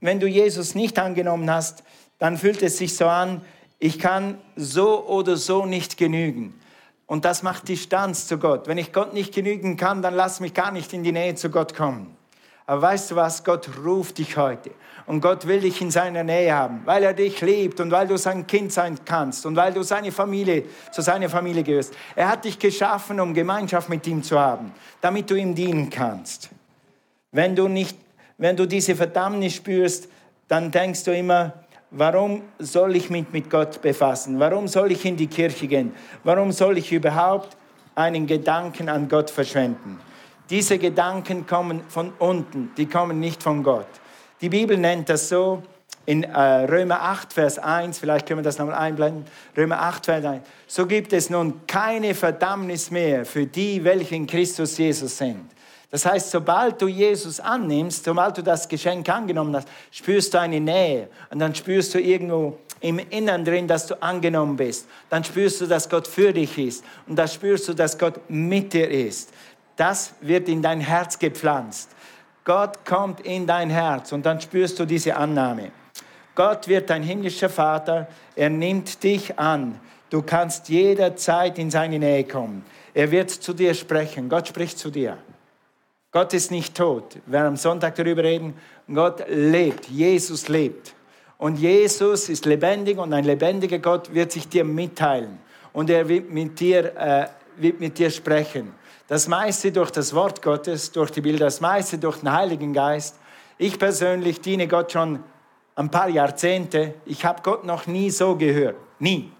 wenn 0.00 0.18
du 0.18 0.26
Jesus 0.26 0.74
nicht 0.74 0.98
angenommen 0.98 1.50
hast, 1.50 1.84
dann 2.18 2.36
fühlt 2.36 2.62
es 2.62 2.78
sich 2.78 2.96
so 2.96 3.06
an, 3.06 3.42
ich 3.78 3.98
kann 3.98 4.38
so 4.56 5.06
oder 5.06 5.36
so 5.36 5.66
nicht 5.66 5.96
genügen. 5.96 6.58
Und 7.06 7.24
das 7.24 7.42
macht 7.42 7.68
Distanz 7.68 8.26
zu 8.26 8.38
Gott. 8.38 8.68
Wenn 8.68 8.78
ich 8.78 8.92
Gott 8.92 9.12
nicht 9.12 9.34
genügen 9.34 9.76
kann, 9.76 10.02
dann 10.02 10.14
lass 10.14 10.40
mich 10.40 10.54
gar 10.54 10.70
nicht 10.70 10.92
in 10.92 11.02
die 11.02 11.12
Nähe 11.12 11.34
zu 11.34 11.50
Gott 11.50 11.74
kommen. 11.74 12.16
Aber 12.66 12.82
weißt 12.82 13.10
du 13.10 13.16
was? 13.16 13.42
Gott 13.42 13.68
ruft 13.84 14.18
dich 14.18 14.36
heute. 14.36 14.70
Und 15.06 15.20
Gott 15.20 15.46
will 15.46 15.60
dich 15.60 15.80
in 15.80 15.90
seiner 15.90 16.22
Nähe 16.22 16.54
haben, 16.54 16.82
weil 16.84 17.02
er 17.02 17.12
dich 17.12 17.40
liebt 17.40 17.80
und 17.80 17.90
weil 17.90 18.06
du 18.06 18.16
sein 18.16 18.46
Kind 18.46 18.72
sein 18.72 18.96
kannst 19.04 19.44
und 19.44 19.56
weil 19.56 19.72
du 19.72 19.82
seine 19.82 20.12
Familie, 20.12 20.64
zu 20.92 21.02
seiner 21.02 21.28
Familie 21.28 21.64
gehörst. 21.64 21.94
Er 22.14 22.28
hat 22.28 22.44
dich 22.44 22.58
geschaffen, 22.58 23.18
um 23.18 23.34
Gemeinschaft 23.34 23.88
mit 23.88 24.06
ihm 24.06 24.22
zu 24.22 24.38
haben, 24.38 24.72
damit 25.00 25.28
du 25.28 25.34
ihm 25.34 25.54
dienen 25.54 25.90
kannst. 25.90 26.50
Wenn 27.32 27.56
du, 27.56 27.66
nicht, 27.66 27.98
wenn 28.38 28.56
du 28.56 28.66
diese 28.66 28.94
Verdammnis 28.94 29.54
spürst, 29.54 30.08
dann 30.46 30.70
denkst 30.70 31.02
du 31.04 31.16
immer, 31.16 31.54
warum 31.90 32.42
soll 32.58 32.94
ich 32.94 33.10
mich 33.10 33.26
mit 33.32 33.50
Gott 33.50 33.82
befassen? 33.82 34.38
Warum 34.38 34.68
soll 34.68 34.92
ich 34.92 35.04
in 35.04 35.16
die 35.16 35.26
Kirche 35.26 35.66
gehen? 35.66 35.92
Warum 36.22 36.52
soll 36.52 36.78
ich 36.78 36.92
überhaupt 36.92 37.56
einen 37.94 38.26
Gedanken 38.26 38.88
an 38.88 39.08
Gott 39.08 39.30
verschwenden? 39.30 39.98
Diese 40.50 40.78
Gedanken 40.78 41.46
kommen 41.46 41.82
von 41.88 42.12
unten, 42.18 42.72
die 42.76 42.86
kommen 42.86 43.20
nicht 43.20 43.42
von 43.42 43.62
Gott. 43.62 43.86
Die 44.40 44.48
Bibel 44.48 44.76
nennt 44.76 45.08
das 45.08 45.28
so 45.28 45.62
in 46.04 46.24
äh, 46.24 46.40
Römer 46.64 47.00
8, 47.02 47.32
Vers 47.32 47.58
1, 47.58 47.98
vielleicht 47.98 48.26
können 48.26 48.40
wir 48.40 48.44
das 48.44 48.58
nochmal 48.58 48.74
einblenden, 48.74 49.24
Römer 49.56 49.80
8, 49.80 50.04
Vers 50.04 50.24
1. 50.24 50.42
So 50.66 50.86
gibt 50.86 51.12
es 51.12 51.30
nun 51.30 51.64
keine 51.66 52.14
Verdammnis 52.14 52.90
mehr 52.90 53.24
für 53.24 53.46
die, 53.46 53.84
welche 53.84 54.16
in 54.16 54.26
Christus 54.26 54.76
Jesus 54.76 55.16
sind. 55.16 55.48
Das 55.90 56.06
heißt, 56.06 56.30
sobald 56.30 56.80
du 56.80 56.88
Jesus 56.88 57.38
annimmst, 57.38 58.04
sobald 58.04 58.38
du 58.38 58.42
das 58.42 58.66
Geschenk 58.66 59.08
angenommen 59.10 59.54
hast, 59.54 59.68
spürst 59.90 60.32
du 60.32 60.40
eine 60.40 60.58
Nähe 60.58 61.08
und 61.30 61.38
dann 61.38 61.54
spürst 61.54 61.94
du 61.94 62.00
irgendwo 62.00 62.58
im 62.80 62.98
Innern 63.10 63.44
drin, 63.44 63.68
dass 63.68 63.86
du 63.86 64.02
angenommen 64.02 64.56
bist. 64.56 64.88
Dann 65.08 65.22
spürst 65.22 65.60
du, 65.60 65.66
dass 65.66 65.88
Gott 65.88 66.08
für 66.08 66.32
dich 66.32 66.58
ist 66.58 66.84
und 67.06 67.16
dann 67.16 67.28
spürst 67.28 67.68
du, 67.68 67.74
dass 67.74 67.98
Gott 67.98 68.14
mit 68.28 68.72
dir 68.72 68.90
ist. 68.90 69.32
Das 69.82 70.14
wird 70.20 70.48
in 70.48 70.62
dein 70.62 70.80
Herz 70.80 71.18
gepflanzt. 71.18 71.90
Gott 72.44 72.84
kommt 72.84 73.18
in 73.22 73.48
dein 73.48 73.68
Herz 73.68 74.12
und 74.12 74.24
dann 74.24 74.40
spürst 74.40 74.78
du 74.78 74.84
diese 74.84 75.16
Annahme. 75.16 75.72
Gott 76.36 76.68
wird 76.68 76.88
dein 76.88 77.02
himmlischer 77.02 77.50
Vater, 77.50 78.06
er 78.36 78.48
nimmt 78.48 79.02
dich 79.02 79.36
an. 79.40 79.80
Du 80.08 80.22
kannst 80.22 80.68
jederzeit 80.68 81.58
in 81.58 81.68
seine 81.68 81.98
Nähe 81.98 82.22
kommen. 82.22 82.64
Er 82.94 83.10
wird 83.10 83.30
zu 83.30 83.52
dir 83.52 83.74
sprechen. 83.74 84.28
Gott 84.28 84.46
spricht 84.46 84.78
zu 84.78 84.88
dir. 84.88 85.18
Gott 86.12 86.32
ist 86.32 86.52
nicht 86.52 86.76
tot. 86.76 87.16
Wir 87.26 87.32
werden 87.32 87.48
am 87.48 87.56
Sonntag 87.56 87.96
darüber 87.96 88.22
reden. 88.22 88.54
Gott 88.86 89.24
lebt. 89.28 89.88
Jesus 89.88 90.46
lebt. 90.46 90.94
Und 91.38 91.58
Jesus 91.58 92.28
ist 92.28 92.46
lebendig 92.46 92.98
und 92.98 93.12
ein 93.12 93.24
lebendiger 93.24 93.80
Gott 93.80 94.14
wird 94.14 94.30
sich 94.30 94.48
dir 94.48 94.62
mitteilen. 94.62 95.40
Und 95.72 95.90
er 95.90 96.08
wird 96.08 96.30
mit 96.30 96.60
dir, 96.60 96.96
äh, 96.96 97.26
wird 97.56 97.80
mit 97.80 97.98
dir 97.98 98.10
sprechen. 98.10 98.74
Das 99.08 99.28
meiste 99.28 99.72
durch 99.72 99.90
das 99.90 100.14
Wort 100.14 100.42
Gottes, 100.42 100.92
durch 100.92 101.10
die 101.10 101.20
Bilder, 101.20 101.46
das 101.46 101.60
meiste 101.60 101.98
durch 101.98 102.18
den 102.18 102.32
Heiligen 102.32 102.72
Geist. 102.72 103.16
Ich 103.58 103.78
persönlich 103.78 104.40
diene 104.40 104.68
Gott 104.68 104.92
schon 104.92 105.22
ein 105.74 105.90
paar 105.90 106.08
Jahrzehnte. 106.08 106.94
Ich 107.04 107.24
habe 107.24 107.42
Gott 107.42 107.64
noch 107.64 107.86
nie 107.86 108.10
so 108.10 108.36
gehört. 108.36 108.76
Nie. 108.98 109.32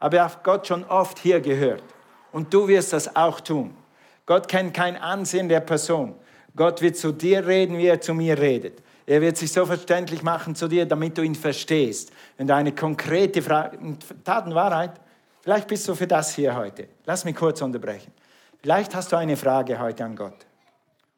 Aber 0.00 0.16
ich 0.16 0.22
habe 0.22 0.34
Gott 0.42 0.66
schon 0.66 0.84
oft 0.84 1.18
hier 1.18 1.40
gehört. 1.40 1.82
Und 2.32 2.52
du 2.52 2.68
wirst 2.68 2.92
das 2.92 3.14
auch 3.16 3.40
tun. 3.40 3.74
Gott 4.26 4.48
kennt 4.48 4.74
kein 4.74 4.96
Ansehen 4.96 5.48
der 5.48 5.60
Person. 5.60 6.14
Gott 6.56 6.80
wird 6.82 6.96
zu 6.96 7.12
dir 7.12 7.46
reden, 7.46 7.78
wie 7.78 7.86
er 7.86 8.00
zu 8.00 8.14
mir 8.14 8.38
redet. 8.38 8.82
Er 9.06 9.20
wird 9.20 9.36
sich 9.36 9.52
so 9.52 9.66
verständlich 9.66 10.22
machen 10.22 10.54
zu 10.54 10.66
dir, 10.66 10.86
damit 10.86 11.18
du 11.18 11.22
ihn 11.22 11.34
verstehst. 11.34 12.10
Wenn 12.36 12.46
du 12.46 12.54
eine 12.54 12.72
konkrete 12.72 13.42
Frage, 13.42 13.78
Tatenwahrheit, 14.24 14.92
vielleicht 15.44 15.68
bist 15.68 15.86
du 15.86 15.94
für 15.94 16.08
das 16.08 16.34
hier 16.34 16.56
heute. 16.56 16.88
Lass 17.04 17.24
mich 17.24 17.36
kurz 17.36 17.62
unterbrechen. 17.62 18.12
Vielleicht 18.60 18.94
hast 18.94 19.12
du 19.12 19.16
eine 19.16 19.36
Frage 19.36 19.78
heute 19.78 20.04
an 20.04 20.16
Gott. 20.16 20.46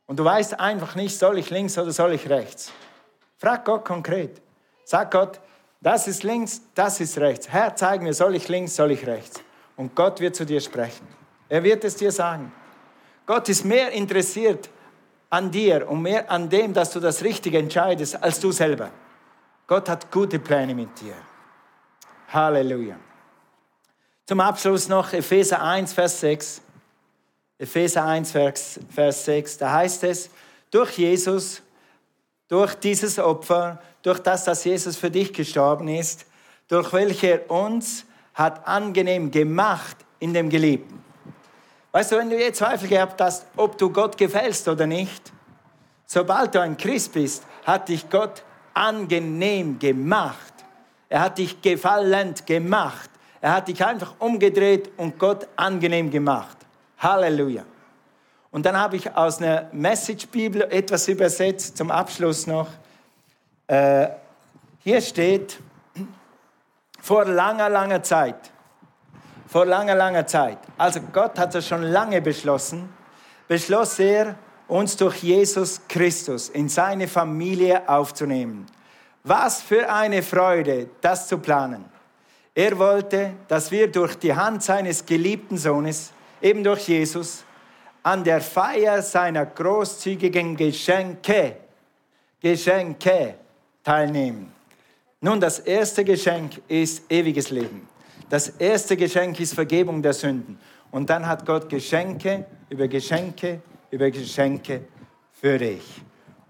Und 0.06 0.18
du 0.18 0.24
weißt 0.24 0.60
einfach 0.60 0.94
nicht, 0.96 1.18
soll 1.18 1.38
ich 1.38 1.48
links 1.50 1.78
oder 1.78 1.92
soll 1.92 2.12
ich 2.12 2.28
rechts? 2.28 2.72
Frag 3.38 3.64
Gott 3.64 3.84
konkret. 3.84 4.42
Sag 4.84 5.10
Gott, 5.12 5.40
das 5.80 6.08
ist 6.08 6.22
links, 6.22 6.60
das 6.74 7.00
ist 7.00 7.18
rechts. 7.18 7.48
Herr, 7.48 7.74
zeig 7.74 8.02
mir, 8.02 8.12
soll 8.12 8.34
ich 8.34 8.48
links, 8.48 8.76
soll 8.76 8.90
ich 8.90 9.06
rechts? 9.06 9.40
Und 9.76 9.94
Gott 9.94 10.20
wird 10.20 10.36
zu 10.36 10.44
dir 10.44 10.60
sprechen. 10.60 11.06
Er 11.48 11.62
wird 11.62 11.84
es 11.84 11.96
dir 11.96 12.10
sagen. 12.10 12.52
Gott 13.26 13.48
ist 13.48 13.64
mehr 13.64 13.90
interessiert 13.92 14.68
an 15.30 15.50
dir 15.50 15.88
und 15.88 16.02
mehr 16.02 16.30
an 16.30 16.48
dem, 16.48 16.72
dass 16.72 16.90
du 16.90 17.00
das 17.00 17.22
Richtige 17.22 17.58
entscheidest, 17.58 18.22
als 18.22 18.40
du 18.40 18.52
selber. 18.52 18.90
Gott 19.66 19.88
hat 19.88 20.10
gute 20.10 20.38
Pläne 20.38 20.74
mit 20.74 21.00
dir. 21.00 21.14
Halleluja. 22.28 22.96
Zum 24.28 24.40
Abschluss 24.40 24.88
noch 24.88 25.12
Epheser 25.12 25.62
1, 25.62 25.92
Vers 25.92 26.18
6. 26.18 26.60
Epheser 27.58 28.04
1, 28.04 28.32
Vers, 28.32 28.80
Vers 28.92 29.24
6. 29.24 29.58
Da 29.58 29.70
heißt 29.70 30.02
es, 30.02 30.30
durch 30.68 30.98
Jesus, 30.98 31.62
durch 32.48 32.74
dieses 32.74 33.20
Opfer, 33.20 33.80
durch 34.02 34.18
das, 34.18 34.42
dass 34.42 34.64
Jesus 34.64 34.96
für 34.96 35.12
dich 35.12 35.32
gestorben 35.32 35.86
ist, 35.86 36.26
durch 36.66 36.92
welche 36.92 37.28
er 37.28 37.50
uns 37.52 38.04
hat 38.34 38.66
angenehm 38.66 39.30
gemacht 39.30 39.96
in 40.18 40.34
dem 40.34 40.50
Geliebten. 40.50 41.00
Weißt 41.92 42.10
du, 42.10 42.16
wenn 42.16 42.28
du 42.28 42.36
je 42.36 42.50
Zweifel 42.50 42.88
gehabt 42.88 43.20
hast, 43.20 43.46
ob 43.54 43.78
du 43.78 43.90
Gott 43.90 44.18
gefällst 44.18 44.66
oder 44.66 44.88
nicht, 44.88 45.32
sobald 46.04 46.52
du 46.52 46.60
ein 46.60 46.76
Christ 46.76 47.12
bist, 47.12 47.44
hat 47.64 47.88
dich 47.88 48.10
Gott 48.10 48.42
angenehm 48.74 49.78
gemacht. 49.78 50.52
Er 51.08 51.20
hat 51.20 51.38
dich 51.38 51.62
gefallend 51.62 52.44
gemacht. 52.44 53.08
Er 53.40 53.52
hat 53.52 53.68
dich 53.68 53.84
einfach 53.84 54.14
umgedreht 54.18 54.90
und 54.96 55.18
Gott 55.18 55.46
angenehm 55.56 56.10
gemacht. 56.10 56.56
Halleluja. 56.98 57.64
Und 58.50 58.64
dann 58.64 58.78
habe 58.78 58.96
ich 58.96 59.14
aus 59.14 59.40
einer 59.40 59.68
Message-Bibel 59.72 60.62
etwas 60.62 61.08
übersetzt, 61.08 61.76
zum 61.76 61.90
Abschluss 61.90 62.46
noch. 62.46 62.68
Äh, 63.66 64.08
hier 64.78 65.00
steht, 65.00 65.58
vor 67.00 67.24
langer, 67.24 67.68
langer 67.68 68.02
Zeit 68.02 68.50
vor 69.46 69.64
langer, 69.64 69.94
langer 69.94 70.26
Zeit. 70.26 70.58
Also 70.76 71.00
Gott 71.12 71.38
hat 71.38 71.54
es 71.54 71.66
schon 71.66 71.82
lange 71.82 72.20
beschlossen, 72.20 72.88
beschloss 73.48 73.98
er, 73.98 74.34
uns 74.68 74.96
durch 74.96 75.22
Jesus 75.22 75.80
Christus 75.88 76.48
in 76.48 76.68
seine 76.68 77.06
Familie 77.06 77.88
aufzunehmen. 77.88 78.66
Was 79.22 79.62
für 79.62 79.88
eine 79.88 80.22
Freude, 80.22 80.90
das 81.00 81.28
zu 81.28 81.38
planen. 81.38 81.84
Er 82.56 82.78
wollte, 82.78 83.34
dass 83.48 83.70
wir 83.70 83.86
durch 83.86 84.16
die 84.16 84.34
Hand 84.34 84.62
seines 84.62 85.04
geliebten 85.04 85.58
Sohnes, 85.58 86.10
eben 86.40 86.64
durch 86.64 86.88
Jesus, 86.88 87.44
an 88.02 88.24
der 88.24 88.40
Feier 88.40 89.02
seiner 89.02 89.44
großzügigen 89.44 90.56
Geschenke, 90.56 91.56
Geschenke 92.40 93.34
teilnehmen. 93.84 94.50
Nun, 95.20 95.38
das 95.38 95.58
erste 95.58 96.02
Geschenk 96.02 96.62
ist 96.66 97.04
ewiges 97.12 97.50
Leben. 97.50 97.86
Das 98.30 98.48
erste 98.48 98.96
Geschenk 98.96 99.38
ist 99.38 99.52
Vergebung 99.52 100.00
der 100.00 100.14
Sünden. 100.14 100.58
Und 100.90 101.10
dann 101.10 101.26
hat 101.26 101.44
Gott 101.44 101.68
Geschenke 101.68 102.46
über 102.70 102.88
Geschenke 102.88 103.60
über 103.90 104.10
Geschenke 104.10 104.80
für 105.32 105.58
dich. 105.58 106.02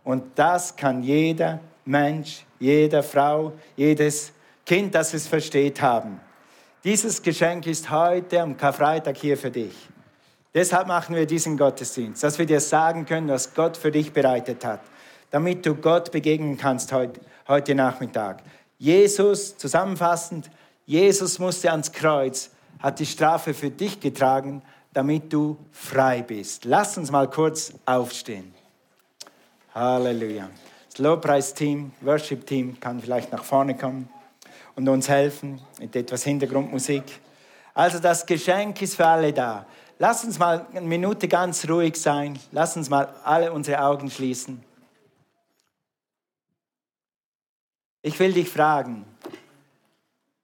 Und 0.04 0.38
das 0.38 0.74
kann 0.74 1.02
jeder 1.02 1.60
Mensch, 1.84 2.44
jede 2.58 3.02
Frau, 3.02 3.52
jedes 3.76 4.32
Kind, 4.66 4.96
das 4.96 5.14
es 5.14 5.28
versteht, 5.28 5.80
haben. 5.80 6.20
Dieses 6.82 7.22
Geschenk 7.22 7.68
ist 7.68 7.88
heute 7.88 8.42
am 8.42 8.56
Karfreitag 8.56 9.16
hier 9.16 9.38
für 9.38 9.52
dich. 9.52 9.72
Deshalb 10.52 10.88
machen 10.88 11.14
wir 11.14 11.24
diesen 11.24 11.56
Gottesdienst, 11.56 12.24
dass 12.24 12.36
wir 12.36 12.46
dir 12.46 12.60
sagen 12.60 13.06
können, 13.06 13.28
was 13.28 13.54
Gott 13.54 13.76
für 13.76 13.92
dich 13.92 14.12
bereitet 14.12 14.64
hat, 14.64 14.80
damit 15.30 15.64
du 15.64 15.76
Gott 15.76 16.10
begegnen 16.10 16.56
kannst 16.56 16.92
heute, 16.92 17.20
heute 17.46 17.76
Nachmittag. 17.76 18.42
Jesus, 18.76 19.56
zusammenfassend, 19.56 20.50
Jesus 20.84 21.38
musste 21.38 21.70
ans 21.70 21.92
Kreuz, 21.92 22.50
hat 22.80 22.98
die 22.98 23.06
Strafe 23.06 23.54
für 23.54 23.70
dich 23.70 24.00
getragen, 24.00 24.62
damit 24.92 25.32
du 25.32 25.56
frei 25.70 26.22
bist. 26.22 26.64
Lass 26.64 26.98
uns 26.98 27.12
mal 27.12 27.30
kurz 27.30 27.72
aufstehen. 27.84 28.52
Halleluja. 29.72 30.50
Das 30.90 30.98
Lobpreisteam, 30.98 31.92
Worship-Team 32.00 32.80
kann 32.80 33.00
vielleicht 33.00 33.30
nach 33.30 33.44
vorne 33.44 33.76
kommen 33.76 34.08
und 34.76 34.88
uns 34.88 35.08
helfen 35.08 35.60
mit 35.80 35.96
etwas 35.96 36.22
Hintergrundmusik. 36.22 37.02
Also 37.74 37.98
das 37.98 38.24
Geschenk 38.24 38.80
ist 38.80 38.94
für 38.94 39.06
alle 39.06 39.32
da. 39.32 39.66
Lass 39.98 40.24
uns 40.24 40.38
mal 40.38 40.66
eine 40.70 40.86
Minute 40.86 41.26
ganz 41.26 41.68
ruhig 41.68 41.96
sein. 41.96 42.38
Lass 42.52 42.76
uns 42.76 42.88
mal 42.88 43.12
alle 43.24 43.52
unsere 43.52 43.82
Augen 43.82 44.10
schließen. 44.10 44.62
Ich 48.02 48.18
will 48.20 48.32
dich 48.32 48.48
fragen, 48.48 49.04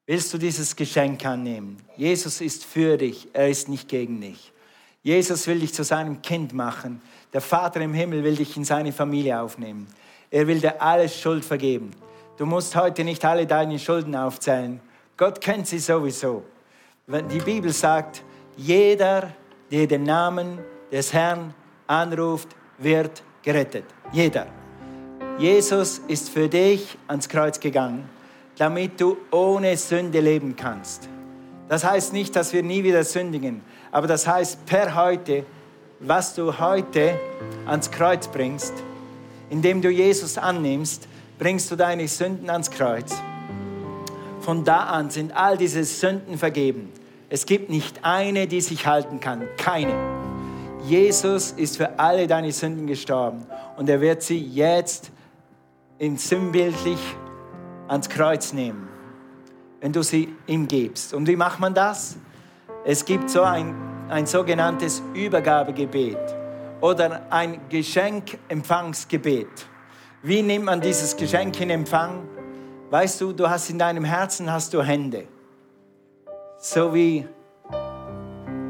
Willst 0.04 0.34
du 0.34 0.38
dieses 0.38 0.74
Geschenk 0.74 1.24
annehmen? 1.24 1.76
Jesus 1.96 2.40
ist 2.40 2.64
für 2.64 2.96
dich, 2.96 3.28
er 3.32 3.48
ist 3.48 3.68
nicht 3.68 3.88
gegen 3.88 4.20
dich. 4.20 4.52
Jesus 5.02 5.46
will 5.46 5.60
dich 5.60 5.72
zu 5.72 5.84
seinem 5.84 6.20
Kind 6.22 6.52
machen. 6.52 7.00
Der 7.32 7.40
Vater 7.40 7.80
im 7.80 7.94
Himmel 7.94 8.24
will 8.24 8.34
dich 8.34 8.56
in 8.56 8.64
seine 8.64 8.92
Familie 8.92 9.40
aufnehmen. 9.40 9.86
Er 10.30 10.46
will 10.48 10.60
dir 10.60 10.82
alles 10.82 11.18
Schuld 11.18 11.44
vergeben. 11.44 11.92
Du 12.42 12.46
musst 12.46 12.74
heute 12.74 13.04
nicht 13.04 13.24
alle 13.24 13.46
deine 13.46 13.78
Schulden 13.78 14.16
aufzählen. 14.16 14.80
Gott 15.16 15.40
kennt 15.40 15.68
sie 15.68 15.78
sowieso. 15.78 16.42
Die 17.06 17.38
Bibel 17.38 17.72
sagt, 17.72 18.24
jeder, 18.56 19.30
der 19.70 19.86
den 19.86 20.02
Namen 20.02 20.58
des 20.90 21.12
Herrn 21.12 21.54
anruft, 21.86 22.48
wird 22.78 23.22
gerettet. 23.44 23.84
Jeder. 24.10 24.48
Jesus 25.38 26.00
ist 26.08 26.30
für 26.30 26.48
dich 26.48 26.98
ans 27.06 27.28
Kreuz 27.28 27.60
gegangen 27.60 28.10
damit 28.56 29.00
du 29.00 29.18
ohne 29.30 29.76
Sünde 29.76 30.18
leben 30.18 30.56
kannst. 30.56 31.08
Das 31.68 31.84
heißt 31.84 32.12
nicht, 32.12 32.34
dass 32.34 32.52
wir 32.52 32.64
nie 32.64 32.82
wieder 32.82 33.04
sündigen, 33.04 33.62
aber 33.92 34.08
das 34.08 34.26
heißt 34.26 34.66
per 34.66 34.96
heute, 34.96 35.44
was 36.00 36.34
du 36.34 36.58
heute 36.58 37.20
ans 37.66 37.88
Kreuz 37.88 38.26
bringst, 38.26 38.74
indem 39.48 39.80
du 39.80 39.90
Jesus 39.90 40.38
annimmst, 40.38 41.06
bringst 41.42 41.72
du 41.72 41.74
deine 41.74 42.06
Sünden 42.06 42.48
ans 42.50 42.70
Kreuz. 42.70 43.20
Von 44.42 44.62
da 44.62 44.84
an 44.84 45.10
sind 45.10 45.36
all 45.36 45.56
diese 45.56 45.82
Sünden 45.82 46.38
vergeben. 46.38 46.92
Es 47.30 47.46
gibt 47.46 47.68
nicht 47.68 48.04
eine, 48.04 48.46
die 48.46 48.60
sich 48.60 48.86
halten 48.86 49.18
kann. 49.18 49.48
Keine. 49.56 49.92
Jesus 50.86 51.50
ist 51.50 51.78
für 51.78 51.98
alle 51.98 52.28
deine 52.28 52.52
Sünden 52.52 52.86
gestorben 52.86 53.44
und 53.76 53.88
er 53.88 54.00
wird 54.00 54.22
sie 54.22 54.38
jetzt 54.38 55.10
in 55.98 56.16
sinnbildlich 56.16 57.00
ans 57.88 58.08
Kreuz 58.08 58.52
nehmen, 58.52 58.88
wenn 59.80 59.92
du 59.92 60.04
sie 60.04 60.32
ihm 60.46 60.68
gibst. 60.68 61.12
Und 61.12 61.26
wie 61.26 61.34
macht 61.34 61.58
man 61.58 61.74
das? 61.74 62.18
Es 62.84 63.04
gibt 63.04 63.28
so 63.28 63.42
ein, 63.42 63.74
ein 64.08 64.26
sogenanntes 64.26 65.02
Übergabegebet 65.12 66.18
oder 66.80 67.22
ein 67.30 67.58
Geschenkempfangsgebet. 67.68 69.71
Wie 70.24 70.40
nimmt 70.40 70.66
man 70.66 70.80
dieses 70.80 71.16
Geschenk 71.16 71.60
in 71.60 71.70
Empfang? 71.70 72.28
Weißt 72.90 73.20
du, 73.20 73.32
du 73.32 73.50
hast 73.50 73.68
in 73.70 73.78
deinem 73.78 74.04
Herzen 74.04 74.52
hast 74.52 74.72
du 74.72 74.80
Hände. 74.80 75.24
So 76.58 76.94
wie 76.94 77.26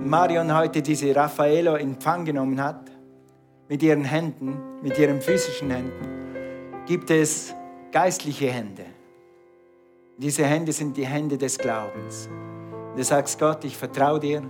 Marion 0.01 0.57
heute 0.57 0.81
diese 0.81 1.15
Raffaello 1.15 1.75
in 1.75 1.93
Empfang 1.93 2.25
genommen 2.25 2.59
hat, 2.63 2.91
mit 3.69 3.83
ihren 3.83 4.03
Händen, 4.03 4.57
mit 4.81 4.99
ihren 4.99 5.21
physischen 5.21 5.71
Händen, 5.71 6.87
gibt 6.87 7.11
es 7.11 7.55
geistliche 7.91 8.51
Hände. 8.51 8.87
Diese 10.17 10.47
Hände 10.47 10.73
sind 10.73 10.97
die 10.97 11.07
Hände 11.07 11.37
des 11.37 11.59
Glaubens. 11.59 12.31
Du 12.97 13.05
sagst, 13.05 13.39
Gott, 13.39 13.63
ich 13.65 13.77
vertraue 13.77 14.21
dir, 14.21 14.43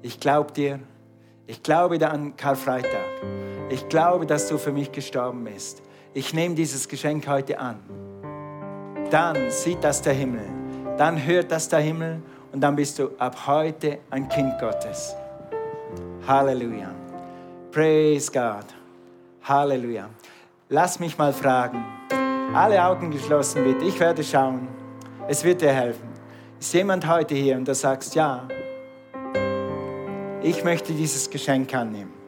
ich 0.00 0.20
glaube 0.20 0.52
dir, 0.52 0.78
ich 1.48 1.60
glaube 1.60 2.08
an 2.08 2.36
Karfreitag. 2.36 3.20
Ich 3.68 3.88
glaube, 3.88 4.26
dass 4.26 4.48
du 4.48 4.58
für 4.58 4.70
mich 4.70 4.92
gestorben 4.92 5.42
bist. 5.42 5.82
Ich 6.12 6.34
nehme 6.34 6.56
dieses 6.56 6.88
Geschenk 6.88 7.28
heute 7.28 7.56
an. 7.60 7.76
Dann 9.10 9.48
sieht 9.50 9.84
das 9.84 10.02
der 10.02 10.12
Himmel. 10.12 10.44
Dann 10.98 11.24
hört 11.24 11.52
das 11.52 11.68
der 11.68 11.78
Himmel 11.78 12.20
und 12.50 12.60
dann 12.60 12.74
bist 12.74 12.98
du 12.98 13.10
ab 13.16 13.46
heute 13.46 13.98
ein 14.10 14.28
Kind 14.28 14.58
Gottes. 14.58 15.14
Halleluja. 16.26 16.90
Praise 17.70 18.30
God. 18.32 18.66
Halleluja. 19.44 20.08
lass 20.68 20.98
mich 20.98 21.16
mal 21.16 21.32
fragen. 21.32 21.84
Alle 22.54 22.84
Augen 22.84 23.12
geschlossen 23.12 23.62
bitte, 23.62 23.84
ich 23.84 23.98
werde 24.00 24.24
schauen. 24.24 24.66
Es 25.28 25.44
wird 25.44 25.60
dir 25.60 25.72
helfen. 25.72 26.08
Ist 26.58 26.74
jemand 26.74 27.06
heute 27.06 27.36
hier 27.36 27.56
und 27.56 27.68
du 27.68 27.74
sagst, 27.74 28.16
ja, 28.16 28.48
ich 30.42 30.64
möchte 30.64 30.92
dieses 30.92 31.30
Geschenk 31.30 31.72
annehmen. 31.72 32.19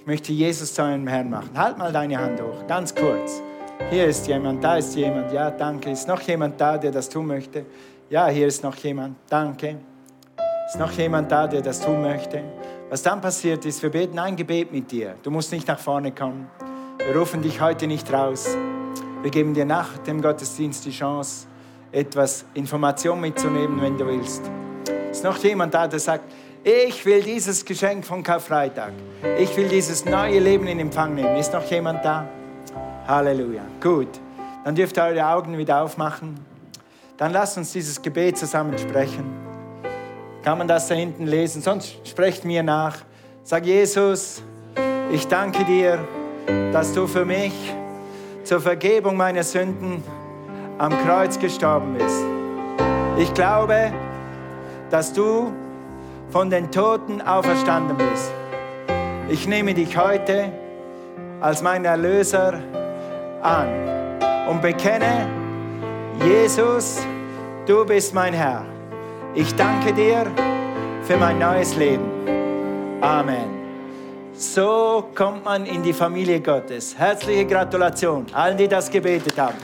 Ich 0.00 0.06
möchte 0.06 0.32
Jesus 0.32 0.72
zu 0.72 0.82
einem 0.82 1.06
Herrn 1.06 1.28
machen. 1.28 1.50
Halt 1.54 1.76
mal 1.76 1.92
deine 1.92 2.18
Hand 2.18 2.40
hoch, 2.40 2.66
ganz 2.66 2.94
kurz. 2.94 3.42
Hier 3.90 4.06
ist 4.06 4.26
jemand, 4.26 4.64
da 4.64 4.78
ist 4.78 4.96
jemand. 4.96 5.30
Ja, 5.30 5.50
danke. 5.50 5.90
Ist 5.90 6.08
noch 6.08 6.22
jemand 6.22 6.58
da, 6.58 6.78
der 6.78 6.90
das 6.90 7.06
tun 7.06 7.26
möchte? 7.26 7.66
Ja, 8.08 8.28
hier 8.28 8.46
ist 8.46 8.64
noch 8.64 8.76
jemand. 8.76 9.16
Danke. 9.28 9.76
Ist 10.66 10.78
noch 10.78 10.90
jemand 10.92 11.30
da, 11.30 11.46
der 11.46 11.60
das 11.60 11.80
tun 11.80 12.00
möchte? 12.00 12.42
Was 12.88 13.02
dann 13.02 13.20
passiert 13.20 13.66
ist, 13.66 13.82
wir 13.82 13.90
beten 13.90 14.18
ein 14.18 14.36
Gebet 14.36 14.72
mit 14.72 14.90
dir. 14.90 15.16
Du 15.22 15.30
musst 15.30 15.52
nicht 15.52 15.68
nach 15.68 15.78
vorne 15.78 16.12
kommen. 16.12 16.48
Wir 16.96 17.14
rufen 17.14 17.42
dich 17.42 17.60
heute 17.60 17.86
nicht 17.86 18.10
raus. 18.10 18.56
Wir 19.20 19.30
geben 19.30 19.52
dir 19.52 19.66
nach 19.66 19.98
dem 19.98 20.22
Gottesdienst 20.22 20.86
die 20.86 20.92
Chance, 20.92 21.46
etwas 21.92 22.46
Information 22.54 23.20
mitzunehmen, 23.20 23.78
wenn 23.82 23.98
du 23.98 24.06
willst. 24.06 24.50
Ist 25.10 25.24
noch 25.24 25.36
jemand 25.44 25.74
da, 25.74 25.86
der 25.86 25.98
sagt, 25.98 26.24
ich 26.64 27.04
will 27.06 27.22
dieses 27.22 27.64
Geschenk 27.64 28.04
von 28.04 28.22
Karfreitag. 28.22 28.92
Ich 29.38 29.56
will 29.56 29.68
dieses 29.68 30.04
neue 30.04 30.38
Leben 30.38 30.66
in 30.66 30.78
Empfang 30.78 31.14
nehmen. 31.14 31.36
Ist 31.36 31.52
noch 31.52 31.64
jemand 31.70 32.04
da? 32.04 32.28
Halleluja. 33.06 33.62
Gut. 33.80 34.08
Dann 34.64 34.74
dürft 34.74 34.98
ihr 34.98 35.04
eure 35.04 35.26
Augen 35.26 35.56
wieder 35.56 35.82
aufmachen. 35.82 36.38
Dann 37.16 37.32
lasst 37.32 37.56
uns 37.56 37.72
dieses 37.72 38.00
Gebet 38.00 38.36
zusammen 38.36 38.76
sprechen. 38.78 39.24
Kann 40.42 40.58
man 40.58 40.68
das 40.68 40.88
da 40.88 40.94
hinten 40.94 41.26
lesen? 41.26 41.62
Sonst 41.62 41.96
sprecht 42.06 42.44
mir 42.44 42.62
nach. 42.62 42.98
Sag 43.42 43.64
Jesus, 43.64 44.42
ich 45.12 45.26
danke 45.28 45.64
dir, 45.64 45.98
dass 46.72 46.92
du 46.92 47.06
für 47.06 47.24
mich 47.24 47.52
zur 48.44 48.60
Vergebung 48.60 49.16
meiner 49.16 49.42
Sünden 49.42 50.02
am 50.78 50.92
Kreuz 51.04 51.38
gestorben 51.38 51.94
bist. 51.94 52.24
Ich 53.18 53.32
glaube, 53.34 53.92
dass 54.90 55.12
du 55.12 55.52
von 56.30 56.50
den 56.50 56.70
Toten 56.70 57.20
auferstanden 57.20 57.96
bist. 57.96 58.32
Ich 59.28 59.46
nehme 59.46 59.74
dich 59.74 59.96
heute 59.96 60.52
als 61.40 61.62
mein 61.62 61.84
Erlöser 61.84 62.54
an 63.42 63.68
und 64.48 64.60
bekenne, 64.60 65.26
Jesus, 66.24 67.00
du 67.66 67.84
bist 67.84 68.14
mein 68.14 68.34
Herr. 68.34 68.64
Ich 69.34 69.54
danke 69.54 69.92
dir 69.92 70.26
für 71.02 71.16
mein 71.16 71.38
neues 71.38 71.76
Leben. 71.76 72.04
Amen. 73.00 73.60
So 74.34 75.08
kommt 75.14 75.44
man 75.44 75.66
in 75.66 75.82
die 75.82 75.92
Familie 75.92 76.40
Gottes. 76.40 76.96
Herzliche 76.96 77.46
Gratulation 77.46 78.26
allen, 78.32 78.56
die 78.56 78.68
das 78.68 78.90
gebetet 78.90 79.38
haben. 79.38 79.56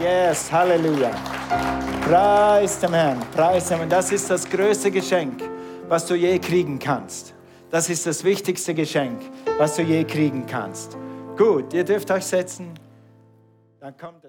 Yes, 0.00 0.50
Halleluja. 0.50 1.10
Preis 2.08 2.78
dem 2.78 2.94
Herrn, 2.94 3.18
preis 3.34 3.68
dem 3.68 3.78
Herrn. 3.78 3.88
Das 3.88 4.10
ist 4.12 4.30
das 4.30 4.48
größte 4.48 4.90
Geschenk, 4.90 5.42
was 5.90 6.06
du 6.06 6.14
je 6.14 6.38
kriegen 6.38 6.78
kannst. 6.78 7.34
Das 7.68 7.90
ist 7.90 8.06
das 8.06 8.22
wichtigste 8.22 8.74
Geschenk, 8.74 9.20
was 9.58 9.74
du 9.74 9.82
je 9.82 10.04
kriegen 10.04 10.46
kannst. 10.46 10.96
Gut, 11.36 11.74
ihr 11.74 11.82
dürft 11.82 12.12
euch 12.12 12.24
setzen. 12.24 12.70
Dann 13.80 13.96
kommt 13.96 14.22